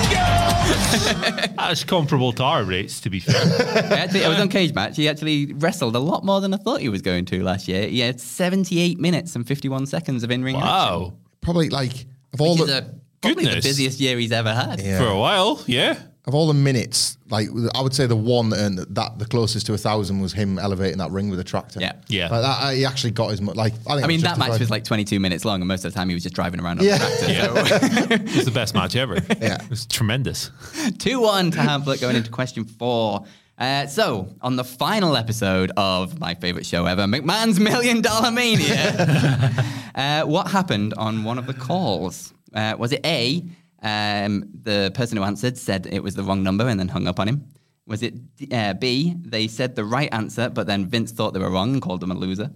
[1.58, 3.36] That's comparable to our rates, to be fair.
[3.94, 4.96] Actually, I was on Cage Match.
[4.98, 7.88] He actually wrestled a lot more than I thought he was going to last year.
[7.88, 10.68] He had 78 minutes and 51 seconds of in-ring action.
[10.70, 11.14] wow.
[11.42, 12.82] Probably like of all Which is the a,
[13.22, 13.66] probably the Goodness.
[13.66, 14.82] busiest year he's ever had.
[14.82, 14.98] Yeah.
[15.00, 16.00] For a while, yeah.
[16.28, 19.68] Of all the minutes, like I would say the one that earned that the closest
[19.68, 21.80] to a thousand was him elevating that ring with a tractor.
[21.80, 21.94] Yeah.
[22.08, 22.30] Yeah.
[22.30, 23.74] Like that, uh, he actually got his mo- like.
[23.88, 25.98] I, think I mean, that match was like 22 minutes long, and most of the
[26.00, 26.98] time he was just driving around on Yeah.
[26.98, 27.32] the tractor.
[27.32, 28.08] Yeah.
[28.22, 29.16] it was the best match ever.
[29.40, 29.62] Yeah.
[29.62, 30.50] It was tremendous.
[30.98, 33.26] 2 1 to Hamflett going into question four.
[33.58, 39.54] Uh, so, on the final episode of my favorite show ever, McMahon's Million Dollar Mania,
[39.96, 42.34] uh, what happened on one of the calls?
[42.54, 43.44] Uh, was it A,
[43.82, 47.20] um, the person who answered said it was the wrong number and then hung up
[47.20, 47.48] on him?
[47.88, 48.16] Was it
[48.52, 51.82] uh, B, they said the right answer, but then Vince thought they were wrong and
[51.82, 52.50] called them a loser?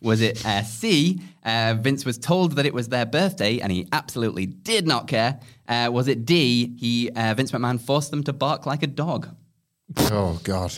[0.00, 3.86] Was it uh, C, uh, Vince was told that it was their birthday and he
[3.92, 5.38] absolutely did not care?
[5.68, 9.28] Uh, was it D, he uh, Vince McMahon forced them to bark like a dog?
[10.10, 10.76] Oh God.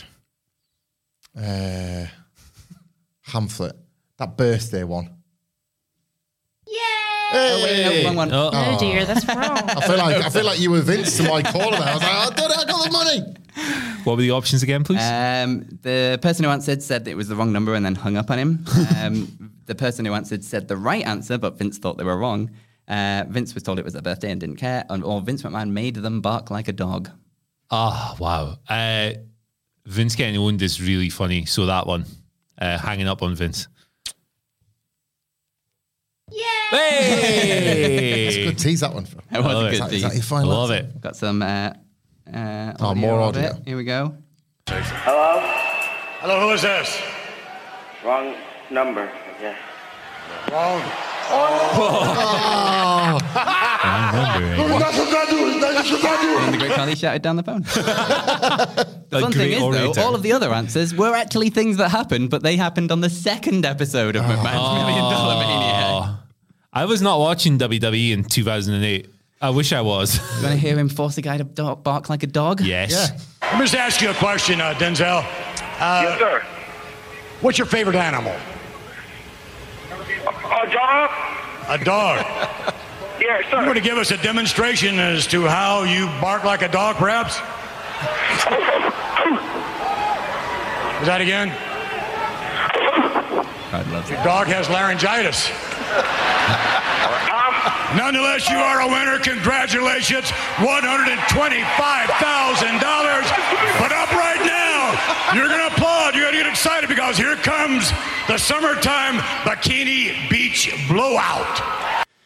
[1.35, 2.05] Uh,
[3.27, 3.73] Hamflett.
[4.17, 5.09] That birthday one.
[7.33, 8.31] Oh, wait, no, wrong one.
[8.33, 8.49] Oh.
[8.53, 9.37] Oh dear, that's wrong.
[9.39, 11.71] I feel like I feel like you were Vince to my caller.
[11.77, 11.81] There.
[11.81, 12.57] I was like, I did it.
[12.57, 13.35] I got the money.
[14.03, 14.99] What were the options again, please?
[15.01, 18.29] Um, the person who answered said it was the wrong number and then hung up
[18.29, 18.65] on him.
[18.99, 22.51] Um, the person who answered said the right answer, but Vince thought they were wrong.
[22.87, 25.71] Uh, Vince was told it was their birthday and didn't care, and or Vince McMahon
[25.71, 27.09] made them bark like a dog.
[27.71, 28.57] Oh, wow.
[28.69, 29.13] Uh,
[29.85, 31.45] Vince getting owned is really funny.
[31.45, 32.05] So that one,
[32.59, 33.67] uh, hanging up on Vince.
[36.75, 39.17] That's a good tease that one for.
[39.31, 39.71] That was love a it.
[39.71, 40.01] good Is that tease.
[40.03, 40.87] your I final love answer?
[40.89, 41.01] it.
[41.01, 41.41] Got some.
[41.41, 41.73] Uh,
[42.33, 43.49] uh, Oh, more of audio.
[43.51, 43.55] it.
[43.65, 44.15] Here we go.
[44.67, 45.39] Hello?
[46.21, 46.99] Hello, who is this?
[48.03, 48.35] Wrong
[48.71, 49.09] number.
[49.41, 49.55] Yeah.
[50.51, 50.81] Wrong.
[55.25, 57.61] And the great Carly shouted down the phone.
[59.09, 59.93] the fun thing great is, orator.
[59.93, 63.01] though, all of the other answers were actually things that happened, but they happened on
[63.01, 66.19] the second episode of McMahon's Million Dollar Mania.
[66.75, 69.09] I was not watching WWE in 2008.
[69.41, 70.17] I wish I was.
[70.17, 72.59] You want to hear him force a guy to dog, bark like a dog?
[72.61, 72.91] yes.
[72.91, 73.17] Yeah.
[73.51, 75.19] Let me just ask you a question, uh, Denzel.
[75.79, 76.43] Uh, yes, sir.
[77.41, 78.35] What's your favorite animal?
[79.87, 81.09] A dog?
[81.69, 82.25] A dog.
[83.17, 83.55] Yes, sir.
[83.57, 83.65] You sir.
[83.65, 87.35] want to give us a demonstration as to how you bark like a dog, perhaps?
[91.01, 91.49] Is that again?
[93.73, 94.13] I'd love to.
[94.13, 95.49] Your dog has laryngitis.
[97.95, 99.17] Nonetheless, you are a winner.
[99.19, 100.25] Congratulations.
[100.57, 100.65] $125,000.
[103.79, 106.13] But up right now, you're going to applaud.
[106.13, 107.91] You're going to get excited because here comes
[108.27, 111.61] the summertime Bikini Beach Blowout.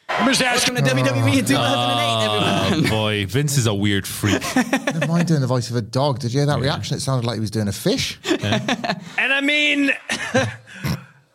[0.10, 2.90] Let me just ask Welcome to WWE in 2008, Oh everyone.
[2.90, 4.42] boy, Vince is a weird freak.
[4.56, 6.20] Never mind doing the voice of a dog.
[6.20, 6.98] Did you hear that reaction?
[6.98, 8.20] It sounded like he was doing a fish.
[8.28, 9.92] And I mean,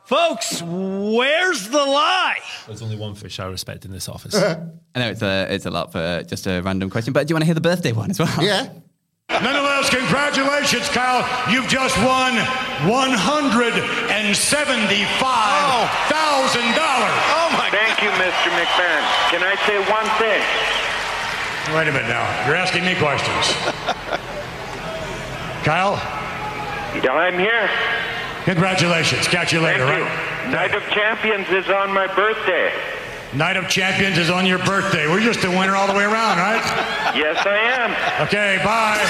[0.05, 2.39] folks, where's the lie?
[2.67, 4.35] There's only one fish I respect in this office.
[4.43, 4.57] I
[4.97, 7.43] know it's a it's a lot for just a random question, but do you want
[7.43, 8.43] to hear the birthday one as well?
[8.43, 8.69] Yeah.
[9.31, 11.25] Nonetheless, congratulations, Kyle.
[11.53, 12.35] You've just won
[12.85, 13.25] $175,000.
[17.35, 18.51] Oh my Thank you, Mr.
[18.53, 19.03] McMahon.
[19.31, 20.43] Can I say one thing?
[21.75, 22.27] Wait a minute now.
[22.47, 23.55] You're asking me questions.
[25.65, 25.97] Kyle,
[27.03, 27.71] Yeah, I'm here.
[28.45, 29.27] Congratulations.
[29.29, 30.05] Catch you later, Thank you.
[30.05, 30.51] right?
[30.53, 32.73] Night of Champions is on my birthday.
[33.35, 35.09] Night of Champions is on your birthday.
[35.09, 36.63] We're just a winner all the way around, right?
[37.17, 38.27] Yes, I am.
[38.27, 39.01] Okay, bye.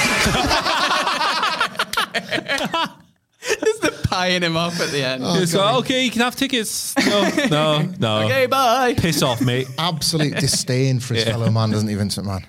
[3.47, 5.23] Just the pieing him off at the end.
[5.23, 6.95] Oh, it's like, okay, you can have tickets.
[6.97, 8.23] No, no, no.
[8.25, 8.95] Okay, bye.
[8.95, 9.67] Piss off, mate.
[9.77, 12.45] Absolute disdain for his fellow man, doesn't he, Vince McMahon?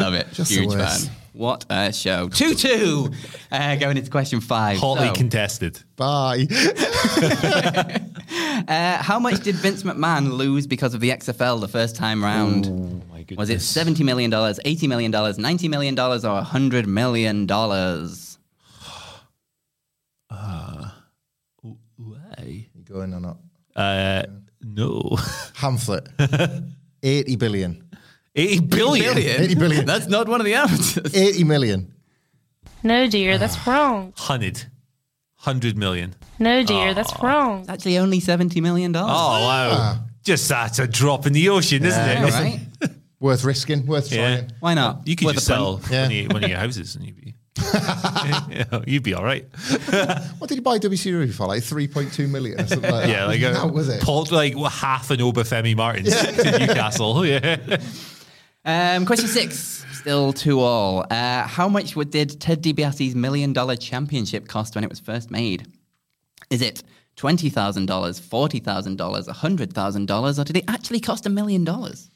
[0.00, 0.26] Love it.
[0.32, 1.06] Just the Huge worst.
[1.08, 1.16] fan.
[1.32, 2.28] What a show.
[2.28, 3.10] 2 2.
[3.52, 4.78] Uh, going into question five.
[4.78, 5.78] Hotly So, contested.
[5.96, 6.46] Bye.
[8.66, 13.04] uh, how much did Vince McMahon lose because of the XFL the first time round?
[13.10, 17.46] my Was it $70 million, $80 million, $90 million, or $100 million?
[20.26, 20.88] Why?
[22.74, 23.36] You going or not?
[23.76, 24.22] Uh,
[24.62, 25.02] no.
[25.56, 26.08] Hamflett.
[27.02, 27.88] 80 billion.
[28.34, 29.18] 80 billion?
[29.18, 29.84] 80 billion.
[29.86, 31.14] That's not one of the answers.
[31.14, 31.92] 80 million.
[32.82, 33.70] No, dear, that's ah.
[33.70, 34.02] wrong.
[34.16, 34.64] 100.
[35.44, 36.14] 100 million.
[36.38, 37.26] No, dear, that's ah.
[37.26, 37.60] wrong.
[37.60, 38.94] It's actually only $70 million.
[38.96, 39.68] Oh, wow.
[39.72, 40.04] Ah.
[40.24, 42.32] Just that's a drop in the ocean, isn't Yeah, it?
[42.32, 42.90] right?
[43.20, 44.36] Worth risking, worth Yeah.
[44.36, 44.52] trying.
[44.60, 45.06] Why not?
[45.06, 45.92] You could Worth just a sell punt.
[45.92, 46.02] Yeah.
[46.02, 49.22] one, of your, one of your houses and you'd be, you know, you'd be all
[49.22, 49.44] right.
[50.38, 51.46] What did he buy WCW for?
[51.46, 53.08] Like 3.2 million or something like that?
[53.08, 54.02] Yeah, like a, That was it.
[54.02, 57.24] Paul, like well, half an Obafemi Martins to Newcastle.
[57.24, 57.78] Yeah.
[58.64, 61.04] Um, question six, still two all.
[61.10, 65.30] Uh, how much would, did Ted DiBiase's million dollar championship cost when it was first
[65.30, 65.66] made?
[66.50, 66.82] Is it
[67.16, 72.08] $20,000, $40,000, $100,000, or did it actually cost a million dollars?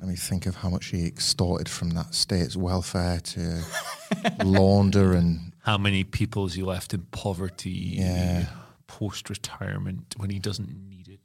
[0.00, 3.62] Let me think of how much he extorted from that state's welfare to
[4.44, 8.46] launder and How many people is he left in poverty Yeah.
[8.86, 11.20] post retirement when he doesn't need it?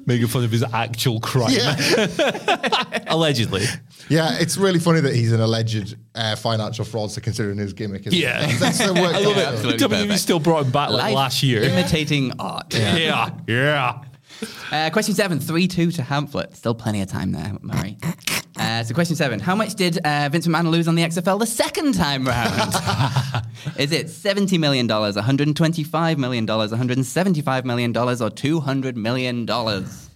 [0.06, 1.56] Making fun of his actual crime.
[3.08, 3.64] Allegedly.
[4.08, 8.06] Yeah, it's really funny that he's an alleged uh, financial fraudster considering his gimmick.
[8.06, 8.48] Isn't Yeah.
[8.48, 8.58] it?
[8.60, 9.14] That's the work.
[9.14, 9.46] I love it.
[9.46, 10.20] Absolutely WWE perfect.
[10.20, 11.62] still brought him back like last year.
[11.62, 12.74] Imitating art.
[12.74, 13.30] Yeah.
[13.48, 14.02] Yeah.
[14.70, 16.54] Uh, question seven, 3 2 to Hamflett.
[16.56, 17.96] Still plenty of time there, Murray.
[18.58, 21.46] Uh, so, question seven: How much did uh, Vince McMahon lose on the XFL the
[21.46, 22.74] second time round?
[23.78, 27.64] Is it seventy million dollars, one hundred and twenty-five million dollars, one hundred and seventy-five
[27.66, 30.08] million dollars, or two hundred million dollars?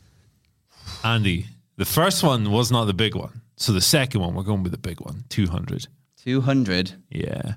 [1.04, 3.42] Andy, the first one was not the big one.
[3.56, 5.86] So the second one, we're going with the big one 200.
[6.16, 6.92] Two hundred.
[7.10, 7.54] Yeah.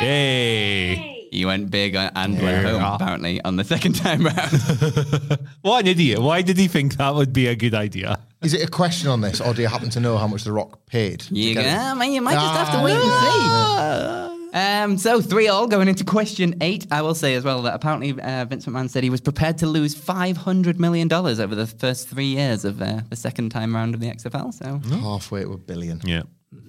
[0.00, 1.28] Yay!
[1.32, 5.38] You went big on- and went home apparently on the second time round.
[5.62, 6.18] What an idiot.
[6.20, 8.18] Why did he think that would be a good idea?
[8.42, 10.52] Is it a question on this, or do you happen to know how much The
[10.52, 11.20] Rock paid?
[11.20, 11.78] to You, get it?
[11.78, 14.30] I you might just have to Ah, wait and see.
[14.52, 16.86] Um, so three all going into question eight.
[16.90, 19.66] I will say as well that apparently uh, Vince McMahon said he was prepared to
[19.66, 23.74] lose five hundred million dollars over the first three years of uh, the second time
[23.76, 24.52] round of the XFL.
[24.52, 26.00] So Halfway to a billion.
[26.04, 26.22] Yeah.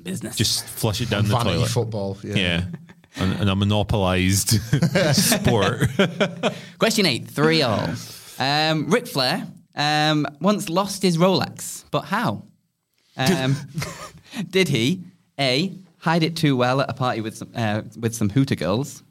[0.04, 0.36] business.
[0.36, 1.70] Just flush it down the Vanity toilet.
[1.70, 2.18] football.
[2.24, 2.36] Yeah.
[2.36, 2.66] Yeah.
[3.16, 4.50] and, and a monopolized
[5.14, 5.90] sport.
[6.80, 7.90] Question eight, three all.
[8.38, 12.44] Um, Ric Flair um, once lost his Rolex, but how?
[13.18, 13.56] Um,
[14.50, 15.02] did he
[15.40, 19.04] A hide it too well at a party with some uh, with some hooter girls?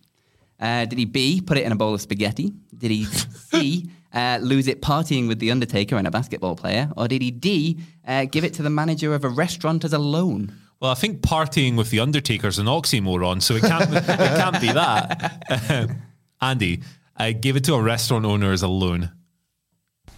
[0.58, 2.52] Uh, did he B put it in a bowl of spaghetti?
[2.76, 7.08] Did he C uh, lose it partying with the Undertaker and a basketball player, or
[7.08, 10.54] did he D uh, give it to the manager of a restaurant as a loan?
[10.80, 14.60] Well, I think partying with the Undertaker's is an oxymoron, so it can't it can't
[14.60, 15.90] be that.
[16.40, 16.82] Andy,
[17.16, 19.10] I gave it to a restaurant owner as a loan.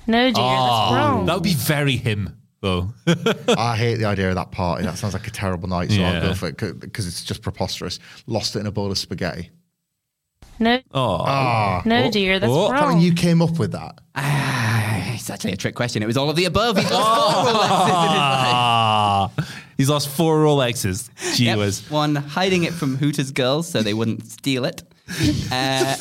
[0.07, 1.27] No, dear, that's wrong.
[1.27, 2.93] That would be very him, though.
[3.57, 4.85] I hate the idea of that party.
[4.85, 6.13] That sounds like a terrible night, so Yeah.
[6.15, 7.99] I'll go for it because it's just preposterous.
[8.27, 9.51] Lost it in a bowl of spaghetti.
[10.59, 11.83] No, Oh, Ah.
[11.85, 12.71] no, dear, that's oh.
[12.71, 12.81] wrong.
[12.83, 13.99] Colin, you came up with that.
[14.15, 16.03] Ah, it's actually a trick question.
[16.03, 16.77] It was all of the above.
[16.79, 16.95] He lost
[17.35, 18.53] four Rolexes in his life.
[18.55, 19.31] Ah,
[19.77, 21.11] he's lost four Rolexes.
[21.37, 21.59] Gee Yep.
[21.59, 21.91] whiz.
[21.91, 24.83] One hiding it from Hooters girls so they wouldn't steal it.
[25.53, 25.95] Uh,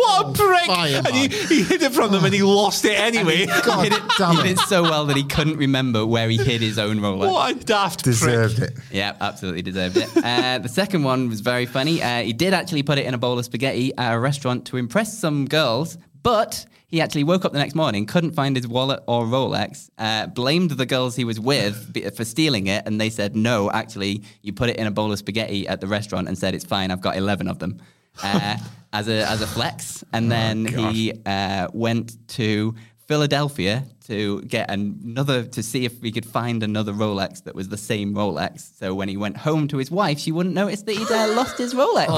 [0.00, 0.66] what a prick!
[0.66, 3.46] Fine, and he, he hid it from them and he lost it anyway.
[3.64, 4.60] God hid it, damn he did it.
[4.60, 7.30] it so well that he couldn't remember where he hid his own Rolex.
[7.30, 8.70] what a daft Deserved prick.
[8.70, 8.78] it.
[8.92, 10.08] Yeah, absolutely deserved it.
[10.16, 12.02] Uh, the second one was very funny.
[12.02, 14.76] Uh, he did actually put it in a bowl of spaghetti at a restaurant to
[14.76, 19.02] impress some girls, but he actually woke up the next morning, couldn't find his wallet
[19.08, 23.10] or Rolex, uh, blamed the girls he was with be- for stealing it, and they
[23.10, 26.38] said, no, actually, you put it in a bowl of spaghetti at the restaurant and
[26.38, 27.80] said, it's fine, I've got 11 of them.
[28.22, 28.56] Uh,
[28.92, 32.74] as a as a flex, and then he uh, went to
[33.06, 37.76] Philadelphia to get another to see if we could find another Rolex that was the
[37.76, 38.70] same Rolex.
[38.78, 41.56] So when he went home to his wife, she wouldn't notice that he'd uh, lost
[41.58, 42.08] his Rolex,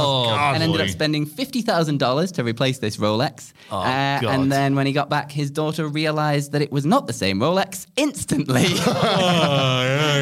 [0.54, 3.52] and ended up spending fifty thousand dollars to replace this Rolex.
[3.70, 7.06] Oh, Uh, and then when he got back, his daughter realized that it was not
[7.06, 8.66] the same Rolex instantly.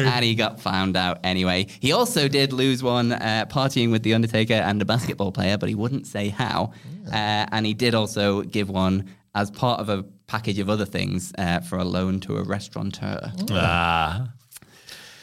[0.05, 1.67] and he got found out anyway.
[1.79, 5.69] He also did lose one uh, partying with The Undertaker and a basketball player, but
[5.69, 6.71] he wouldn't say how.
[7.07, 9.05] Uh, and he did also give one
[9.35, 13.31] as part of a package of other things uh, for a loan to a restaurateur.
[13.51, 14.29] Ah.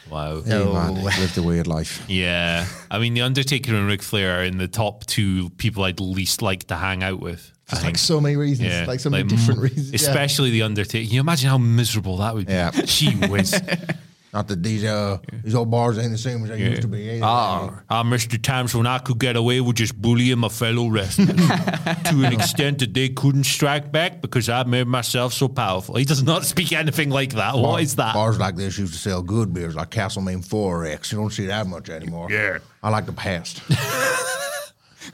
[0.09, 0.41] Wow.
[0.41, 2.03] Hey, man, lived a weird life.
[2.09, 2.65] Yeah.
[2.91, 6.41] I mean, The Undertaker and Ric Flair are in the top two people I'd least
[6.41, 7.51] like to hang out with.
[7.65, 9.89] For like so many reasons, Yeah, like so many like, different reasons.
[9.91, 9.95] yeah.
[9.95, 11.05] Especially The Undertaker.
[11.05, 12.53] Can you imagine how miserable that would be?
[12.53, 12.71] Yeah.
[12.71, 13.59] Gee whiz.
[14.33, 17.19] Not that these uh, these old bars ain't the same as they used to be.
[17.21, 20.87] Ah, I missed the times when I could get away with just bullying my fellow
[20.87, 25.95] wrestlers to an extent that they couldn't strike back because I made myself so powerful.
[25.95, 27.55] He does not speak anything like that.
[27.55, 28.15] What is that?
[28.15, 31.11] Bars like this used to sell good beers, like Castlemaine 4X.
[31.11, 32.31] You don't see that much anymore.
[32.31, 32.57] Yeah.
[32.81, 33.61] I like the past.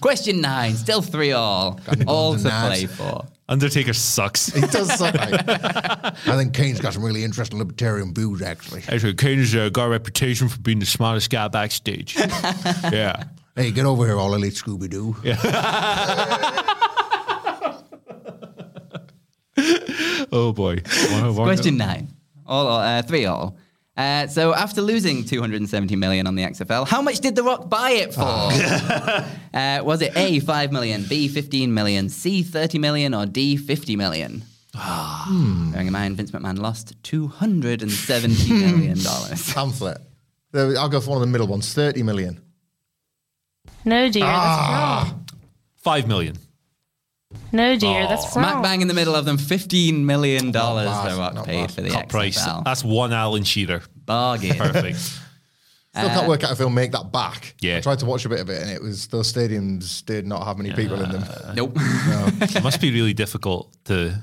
[0.02, 1.80] Question nine, still three all.
[1.88, 2.68] All to golden knives.
[2.78, 3.26] play for.
[3.48, 4.48] Undertaker sucks.
[4.54, 5.16] He does suck.
[5.16, 8.84] like- I think Kane's got some really interesting libertarian views, actually.
[8.88, 12.16] Actually, Kane's uh, got a reputation for being the smartest guy backstage.
[12.18, 13.24] yeah.
[13.56, 15.16] Hey, get over here, all elite Scooby Doo.
[15.24, 16.66] Yeah.
[20.32, 20.82] Oh boy.
[21.12, 22.08] One- one- Question nine.
[22.46, 23.58] All uh, three all.
[24.00, 27.92] Uh, so after losing 270 million on the XFL, how much did The Rock buy
[27.92, 28.22] it for?
[29.54, 33.98] uh, was it A 5 million, B 15 million, C 30 million, or D 50
[33.98, 34.44] million?
[34.74, 39.54] Bearing in mind, Vince McMahon lost 270 million dollars.
[39.54, 39.98] Pamphlet.
[40.54, 42.40] I'll go for one of the middle ones 30 million.
[43.84, 45.02] No, dear, Ah.
[45.04, 45.26] that's wrong.
[45.76, 46.38] Five million.
[47.52, 48.46] No, dear, that's wrong.
[48.46, 51.62] Smack bang in the middle of them, 15 million dollars bad, The Rock not paid
[51.68, 51.72] bad.
[51.72, 52.40] for the Top price.
[52.40, 52.64] XFL.
[52.64, 53.82] That's one Alan Shearer.
[54.06, 54.56] Bargain.
[54.58, 54.98] Perfect.
[55.96, 57.56] Still can't work out if they'll make that back.
[57.62, 57.78] Yeah.
[57.78, 60.46] I tried to watch a bit of it, and it was those stadiums did not
[60.46, 61.24] have many people in them.
[61.56, 61.74] nope.
[61.78, 64.16] it must be really difficult to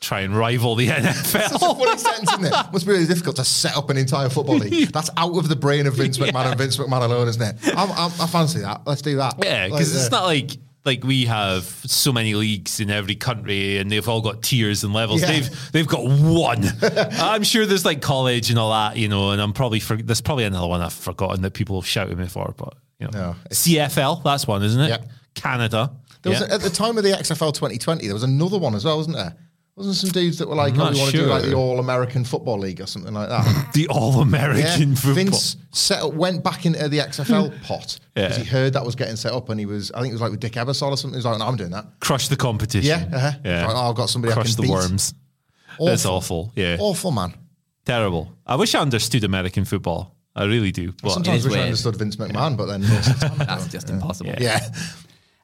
[0.00, 2.52] try and rival the Such a funny sentence, isn't it?
[2.72, 4.88] Must be really difficult to set up an entire football league.
[4.92, 7.56] That's out of the brain of Vince McMahon and Vince McMahon alone, isn't it?
[7.76, 8.82] I'm, I'm, I fancy that.
[8.86, 9.36] Let's do that.
[9.42, 10.50] yeah, because Like, it's uh, not like
[10.86, 14.94] like we have so many leagues in every country, and they've all got tiers and
[14.94, 15.20] levels.
[15.22, 15.26] Yeah.
[15.32, 16.64] They've they've got one.
[16.82, 19.30] I'm sure there's like college and all that, you know.
[19.32, 22.26] And I'm probably for, there's probably another one I've forgotten that people have shouted me
[22.28, 24.88] for, but you know, No, CFL that's one, isn't it?
[24.88, 24.98] Yeah.
[25.34, 25.92] Canada.
[26.22, 26.46] There was Yeah.
[26.50, 29.16] a, at the time of the XFL 2020, there was another one as well, wasn't
[29.16, 29.36] there?
[29.76, 31.52] Wasn't there some dudes that were like, oh, we want to do like the.
[31.54, 33.70] All American Football League or something like that?
[33.74, 35.14] the All American football.
[35.14, 38.42] Vince set up, went back into the XFL pot because Yeah.
[38.42, 40.30] he heard that was getting set up, and he was, I think it was like
[40.30, 41.10] with Dick Ebersol or something.
[41.12, 41.84] He was like, no, I'm doing that.
[42.00, 42.88] Crush the competition.
[42.88, 43.32] Yeah, uh-huh.
[43.44, 43.66] yeah.
[43.66, 44.70] Like, oh, I've got somebody I Crush the beat.
[44.70, 45.12] worms.
[45.78, 46.52] That's awful.
[46.56, 47.34] Yeah, Awful, man.
[47.84, 48.32] terrible.
[48.46, 50.16] I wish I understood American football.
[50.34, 50.92] I really do.
[51.02, 51.64] But Sometimes is wish I weird.
[51.66, 53.70] understood Vince McMahon, but then most of the time That's don't.
[53.72, 54.32] just impossible.
[54.38, 54.66] yeah.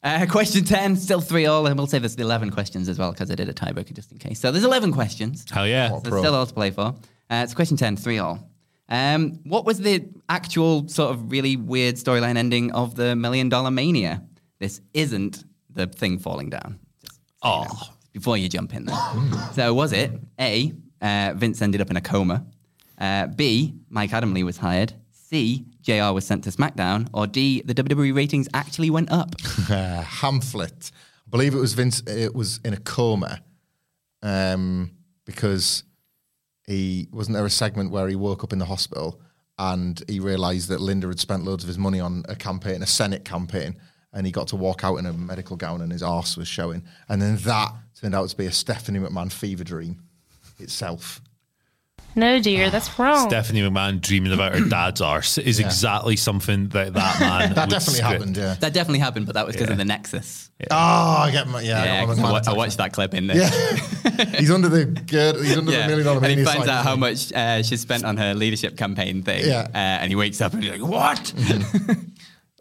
[0.02, 3.30] Uh, question 10, still 3 all, and we'll say there's 11 questions as well because
[3.30, 4.40] I did a tiebreaker just in case.
[4.40, 5.44] So there's 11 questions.
[5.50, 5.90] hell yeah.
[5.90, 6.86] So there's still all to play for.
[7.30, 8.48] Uh, it's question 10, 3 all.
[8.88, 13.70] Um, what was the actual sort of really weird storyline ending of the Million Dollar
[13.70, 14.22] Mania?
[14.58, 16.78] This isn't the thing falling down.
[17.00, 17.90] Just so you know, Oh.
[18.12, 18.96] before you jump in there.
[19.54, 22.44] so was it A, uh, Vince ended up in a coma?
[22.98, 24.92] Uh, B, Mike Adamle was hired?
[25.32, 27.08] C, JR was sent to SmackDown?
[27.14, 29.34] Or D, the WWE ratings actually went up?
[29.40, 30.92] Hamflett.
[31.26, 32.02] I believe it was Vince.
[32.06, 33.40] It was in a coma
[34.22, 34.90] um,
[35.24, 35.84] because
[36.66, 39.22] he wasn't there a segment where he woke up in the hospital
[39.58, 42.86] and he realised that Linda had spent loads of his money on a campaign, a
[42.86, 43.76] Senate campaign,
[44.12, 46.84] and he got to walk out in a medical gown and his arse was showing.
[47.08, 50.02] And then that turned out to be a Stephanie McMahon fever dream
[50.58, 51.22] itself.
[52.14, 53.28] No, dear, that's wrong.
[53.28, 57.54] Stephanie McMahon dreaming about her dad's arse is exactly something that that man.
[57.54, 58.02] That would definitely script.
[58.12, 58.54] happened, yeah.
[58.60, 60.50] That definitely happened, but that was because of the Nexus.
[60.70, 61.84] Oh, I get my, yeah.
[61.84, 62.56] Yeah, I, got 'cause my I, wa- I attack.
[62.56, 63.36] watched that clip in there.
[63.38, 64.24] Yeah.
[64.38, 66.84] he's under the gird, he's under the million dollar and he mania finds sign, out
[66.84, 69.44] how isn't much uh, she spent on her leadership campaign thing.
[69.46, 69.66] Yeah.
[69.74, 71.32] Uh, and he wakes up and he's like, "What?"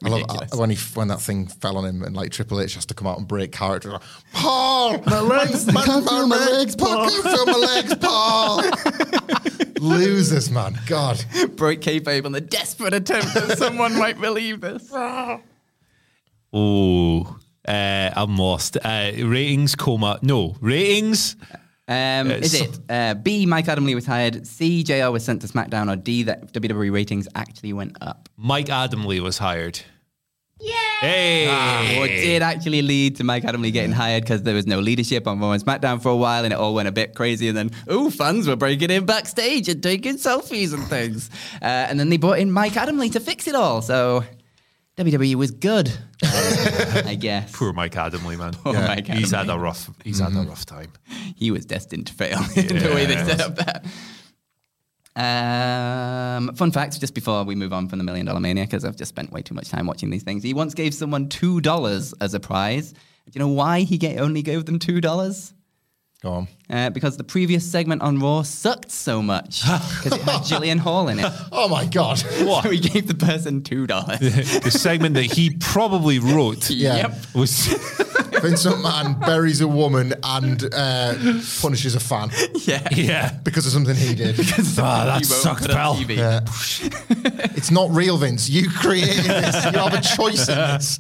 [0.03, 0.53] I love Ridiculous.
[0.53, 2.93] uh, when he when that thing fell on him and like Triple H has to
[2.93, 3.91] come out and break character.
[3.91, 4.01] Like,
[4.33, 8.63] Paul, my legs, I can't feel my legs, Paul, I can't feel my legs, Paul.
[9.79, 11.23] Losers, man, God.
[11.55, 14.91] Broke kayfabe on the desperate attempt that someone might believe this.
[16.53, 17.37] Oh,
[17.67, 18.77] uh, I'm lost.
[18.83, 20.19] Uh, ratings coma.
[20.21, 21.37] No ratings.
[21.87, 25.91] Um, is it uh, B, Mike Adamle was hired, C, JR was sent to SmackDown,
[25.91, 28.29] or D, that WWE ratings actually went up?
[28.37, 29.79] Mike Adamle was hired.
[30.61, 30.75] Yeah.
[30.99, 31.99] Hey.
[31.99, 35.39] Or did actually lead to Mike Adamle getting hired because there was no leadership on
[35.39, 37.47] Raw and SmackDown for a while and it all went a bit crazy.
[37.47, 41.29] And then, oh, fans were breaking in backstage and taking selfies and things.
[41.61, 43.81] Uh, and then they brought in Mike Adamle to fix it all.
[43.81, 44.23] So
[44.97, 45.91] WWE was good,
[46.23, 47.51] I guess.
[47.55, 48.53] Poor Mike Adamle, man.
[48.53, 49.89] Poor Mike He's had a rough.
[50.03, 50.91] He's had a rough time.
[51.35, 53.85] He was destined to fail in the way they set up that.
[55.15, 58.95] Um, fun fact, just before we move on from the Million Dollar Mania, because I've
[58.95, 60.43] just spent way too much time watching these things.
[60.43, 62.93] He once gave someone two dollars as a prize.
[62.93, 65.53] Do you know why he only gave them two dollars?
[66.21, 66.47] Go on.
[66.69, 69.61] Uh, because the previous segment on Raw sucked so much
[70.03, 71.25] because it had Jillian Hall in it.
[71.51, 72.19] Oh my God.
[72.19, 74.19] So he gave the person two dollars.
[74.19, 76.95] the segment that he probably wrote Yeah.
[76.97, 77.15] Yep.
[77.33, 77.65] was
[78.41, 81.13] Vince McMahon buries a woman and uh,
[81.61, 82.29] punishes a fan
[82.65, 82.87] Yeah.
[82.91, 83.31] yeah.
[83.43, 84.39] because of something he did.
[84.77, 85.95] Ah, that He won't sucked, put up pal.
[85.95, 86.17] TV.
[86.17, 86.41] Yeah.
[87.55, 88.47] it's not real, Vince.
[88.49, 89.65] You created this.
[89.65, 90.99] You have a choice in this.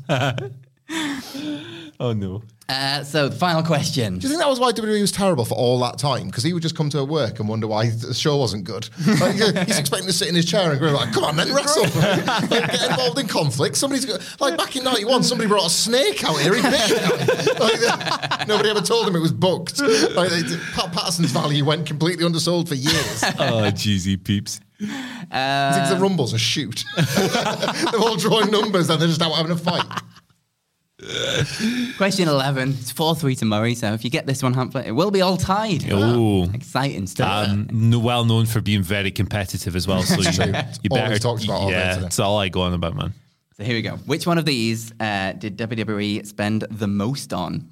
[1.99, 2.43] Oh no.
[2.69, 4.17] Uh, so final question.
[4.17, 6.27] Do you think that was why WWE was terrible for all that time?
[6.27, 8.87] Because he would just come to work and wonder why the show wasn't good.
[9.19, 9.35] Like,
[9.67, 12.49] he's expecting to sit in his chair and go like, "Come on, then wrestle, Like,
[12.49, 16.39] get involved in conflict." Somebody's got, like back in '91, somebody brought a snake out
[16.39, 16.53] here.
[16.55, 17.59] He bit it.
[17.59, 19.81] Like, nobody ever told him it was booked.
[19.81, 23.23] Like, they- Pat Patterson's value went completely undersold for years.
[23.41, 24.61] Oh, jeezy peeps.
[24.79, 26.83] He thinks the Rumble's a shoot.
[26.95, 29.83] They're all drawing numbers and they're just out having a fight.
[31.97, 32.69] Question 11.
[32.79, 35.21] It's 4 3 to Murray, so if you get this one, Humphrey, it will be
[35.21, 35.83] all tied.
[35.91, 36.49] Oh.
[36.53, 37.49] Exciting stuff.
[37.49, 40.03] Um, n- well known for being very competitive as well.
[40.03, 40.53] So you, true.
[40.83, 42.01] you better he talks about all day Yeah, today.
[42.03, 43.13] that's all I go on about, man.
[43.57, 43.95] so here we go.
[44.05, 47.69] Which one of these uh, did WWE spend the most on?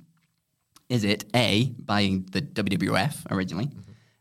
[0.90, 3.70] Is it A, buying the WWF originally?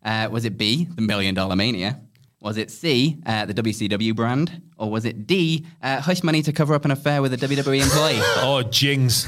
[0.05, 2.01] Uh, was it B, the Million Dollar Mania?
[2.41, 4.63] Was it C, uh, the WCW brand?
[4.77, 7.83] Or was it D, uh, hush money to cover up an affair with a WWE
[7.83, 8.21] employee?
[8.37, 9.27] Oh, jings.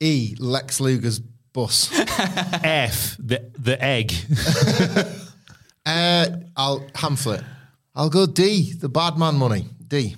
[0.00, 0.34] E.
[0.38, 1.20] Lex Luger's
[1.52, 1.90] bus.
[2.62, 4.12] F, the, the egg.
[5.86, 6.26] Uh,
[6.56, 7.44] I'll Hamflett.
[7.94, 8.72] I'll go D.
[8.72, 9.66] The bad man money.
[9.86, 10.16] D.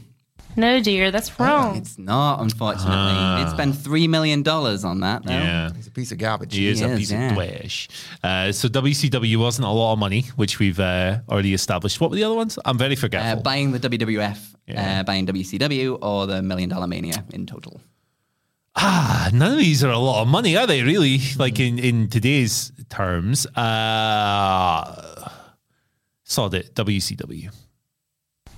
[0.56, 1.76] No, dear, that's wrong.
[1.76, 3.44] it's not, unfortunately.
[3.44, 5.32] Did spend $3 million on that, though.
[5.32, 5.70] yeah.
[5.76, 6.54] He's a piece of garbage.
[6.54, 7.28] He is He a is, piece yeah.
[7.30, 7.88] of trash.
[8.24, 12.00] Uh, so WCW wasn't a lot of money, which we've uh, already established.
[12.00, 12.58] What were the other ones?
[12.64, 13.42] I'm very Uh, forgetful.
[13.42, 15.00] buying the WWF, Yeah.
[15.00, 17.80] uh, buying WCW, or the Million Dollar Mania in total.
[18.78, 20.82] Ah, none of these are a lot of money, are they?
[20.82, 21.20] Really?
[21.38, 23.46] Like in in today's terms.
[23.56, 25.30] Uh,
[26.24, 26.74] sod it.
[26.74, 27.50] WCW.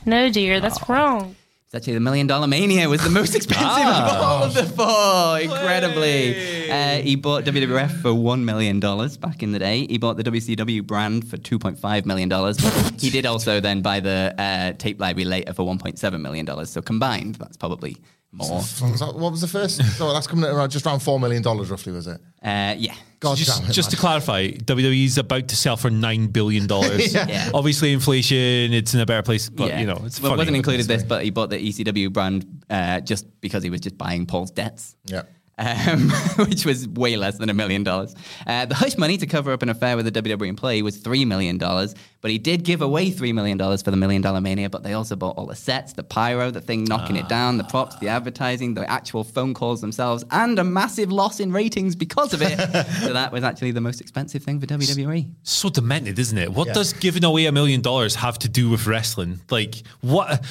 [0.05, 1.37] No, dear, that's wrong.
[1.69, 4.17] It's actually the Million Dollar Mania was the most expensive Ah.
[4.17, 5.39] of all of the four.
[5.39, 9.87] Incredibly, uh, he bought WWF for one million dollars back in the day.
[9.87, 12.57] He bought the WCW brand for two point five million dollars.
[12.99, 16.47] he did also then buy the uh, tape library later for one point seven million
[16.47, 16.71] dollars.
[16.71, 17.99] So combined, that's probably
[18.33, 18.61] more.
[18.61, 19.83] What was the first?
[19.97, 22.21] So that's coming at around just around four million dollars, roughly, was it?
[22.43, 22.95] Uh, yeah.
[23.21, 26.67] God just, damn it, just to clarify, WWE is about to sell for nine billion
[26.67, 27.13] dollars.
[27.15, 27.27] Yeah.
[27.27, 27.51] Yeah.
[27.55, 28.73] Obviously, inflation.
[28.73, 29.81] It's in a better place, but yeah.
[29.81, 33.01] you know, it's well, it wasn't included this, but he bought the ECW brand uh,
[33.01, 34.95] just because he was just buying Paul's debts.
[35.07, 35.23] Yeah.
[35.59, 36.11] Um,
[36.49, 38.15] which was way less than a million dollars.
[38.47, 41.27] Uh, the hush money to cover up an affair with a WWE employee was $3
[41.27, 44.93] million, but he did give away $3 million for the Million Dollar Mania, but they
[44.93, 48.09] also bought all the sets, the pyro, the thing knocking it down, the props, the
[48.09, 52.57] advertising, the actual phone calls themselves, and a massive loss in ratings because of it.
[53.01, 54.67] so that was actually the most expensive thing for.
[54.69, 55.31] WWE.
[55.43, 56.53] so demented, isn't it?
[56.53, 56.75] What Yeah.
[56.75, 59.41] does giving away a million dollars have to do with wrestling?
[59.51, 60.45] Like what?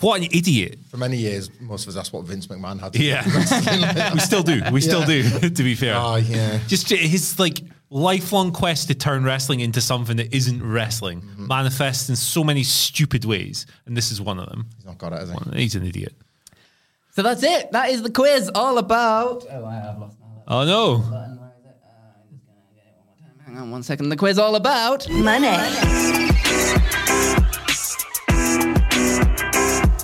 [0.00, 0.78] What an idiot!
[0.90, 3.30] For many years, most of us, that's what Vince McMahon had to Yeah, do.
[3.30, 4.62] Wrestling we still do.
[4.72, 5.38] We still Yeah.
[5.40, 5.50] do.
[5.56, 6.58] To be fair, Oh, yeah.
[6.66, 11.46] just his like lifelong quest to turn wrestling into something that isn't wrestling Mm-hmm.
[11.46, 14.66] manifests in so many stupid ways, and this is one of them.
[14.76, 15.62] He's not got it, he?
[15.62, 16.14] He's an idiot.
[17.12, 17.72] So that's it.
[17.72, 19.46] That is the quiz all about.
[19.50, 20.98] Oh, I have lost my Oh no!
[20.98, 21.38] button.
[21.38, 21.76] Where is it?
[21.82, 21.88] Uh,
[22.20, 23.46] I'm just gonna get it one more time.
[23.54, 24.08] Hang on one second.
[24.10, 25.08] The quiz all about.
[25.08, 25.46] Money.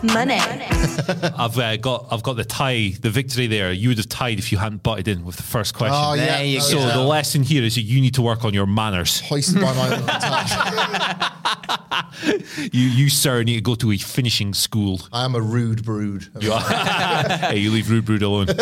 [0.03, 0.35] Money.
[0.39, 3.71] I've uh, got I've got the tie, the victory there.
[3.73, 5.97] You would have tied if you hadn't butted in with the first question.
[5.99, 6.39] Oh, yeah.
[6.39, 6.89] There you So go.
[6.89, 9.21] the lesson here is that you need to work on your manners.
[9.21, 11.79] Hoisted by my own petard.
[12.73, 15.01] You, you sir, need to go to a finishing school.
[15.13, 16.29] I am a rude brood.
[16.41, 16.61] You are.
[16.61, 18.47] hey, you leave Rude Brood alone.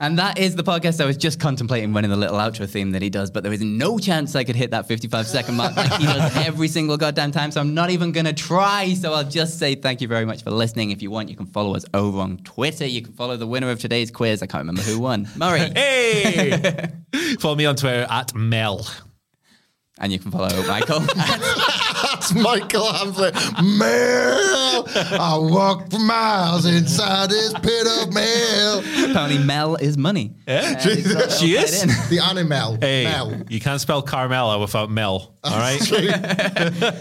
[0.00, 1.00] And that is the podcast.
[1.00, 3.62] I was just contemplating running the little outro theme that he does, but there is
[3.62, 7.32] no chance I could hit that 55 second mark like he does every single goddamn
[7.32, 7.50] time.
[7.50, 8.92] So I'm not even going to try.
[8.94, 10.90] So I'll just say thank you very much for listening.
[10.90, 12.86] If you want, you can follow us over on Twitter.
[12.86, 14.42] You can follow the winner of today's quiz.
[14.42, 15.26] I can't remember who won.
[15.36, 15.70] Murray.
[15.74, 16.90] Hey!
[17.38, 18.86] Follow me on Twitter at Mel.
[19.98, 21.02] And you can follow Michael.
[22.04, 23.34] That's Michael Hamflett.
[23.78, 24.86] Mel,
[25.20, 28.78] I walk for miles inside this pit of mail.
[29.10, 30.34] Apparently, Mel is money.
[30.46, 32.08] Yeah, Uh, it's she is.
[32.10, 32.76] The animal.
[32.80, 33.42] Hey, Mel.
[33.48, 35.34] you can't spell Carmella without Mel.
[35.42, 35.80] All right.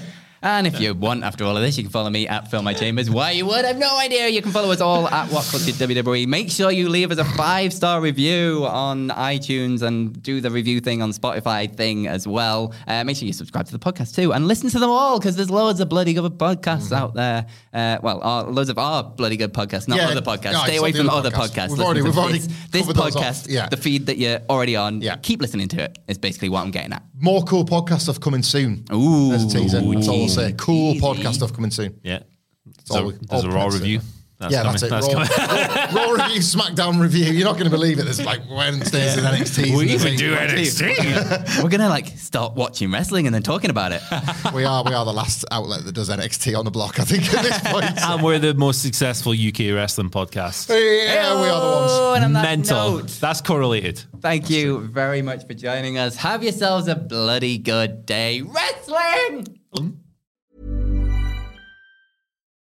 [0.44, 2.74] And if you want, after all of this, you can follow me at Phil My
[2.74, 3.10] Chambers.
[3.10, 4.28] Why you would, I've no idea.
[4.28, 6.28] You can follow us all at WhatCulture WWE.
[6.28, 10.82] Make sure you leave us a five star review on iTunes and do the review
[10.82, 12.74] thing on Spotify thing as well.
[12.88, 15.38] Uh, make sure you subscribe to the podcast too and listen to them all because
[15.38, 17.46] there's loads of bloody good podcasts out there.
[17.74, 20.52] Uh, well, uh, loads of our bloody good podcasts, not Yeah, other podcasts.
[20.52, 21.54] yeah, Stay away from other podcasts.
[21.54, 21.70] podcasts.
[21.70, 23.24] We've Listen already- to we've already this, this covered those off.
[23.24, 23.70] podcast, Yeah.
[23.70, 25.02] the feed that you're already on.
[25.02, 25.16] Yeah.
[25.22, 26.00] Keep listening to it.
[26.10, 27.04] Is basically what I'm getting at.
[27.18, 28.84] More cool podcast stuff coming soon.
[28.94, 29.78] Ooh, There's a teaser.
[29.78, 29.94] I'll
[30.34, 30.52] say.
[30.52, 30.58] Mm.
[30.58, 31.00] Cool Easy.
[31.02, 32.00] podcast stuff coming soon.
[32.04, 32.20] Yeah.
[32.90, 34.00] all So we- there's all a raw props review.
[34.00, 34.04] it.
[34.40, 34.72] That's yeah, coming.
[34.82, 34.90] that's it.
[34.90, 37.26] That's raw, raw, raw review, SmackDown review.
[37.32, 38.04] You're not going to believe it.
[38.04, 39.78] There's like Wednesdays and NXT.
[39.78, 41.64] We even do NXT.
[41.64, 44.02] We're gonna like start watching wrestling and then talking about it.
[44.54, 47.00] we are we are the last outlet that does NXT on the block.
[47.00, 47.86] I think at this point.
[48.02, 50.68] and we're the most successful UK wrestling podcast.
[50.68, 51.92] yeah, we are the ones.
[51.94, 52.98] Oh, and on that Mental.
[52.98, 54.04] note, That's correlated.
[54.20, 56.18] thank you very much for joining us.
[56.18, 59.60] Have yourselves a bloody good day wrestling.
[59.78, 60.00] Um,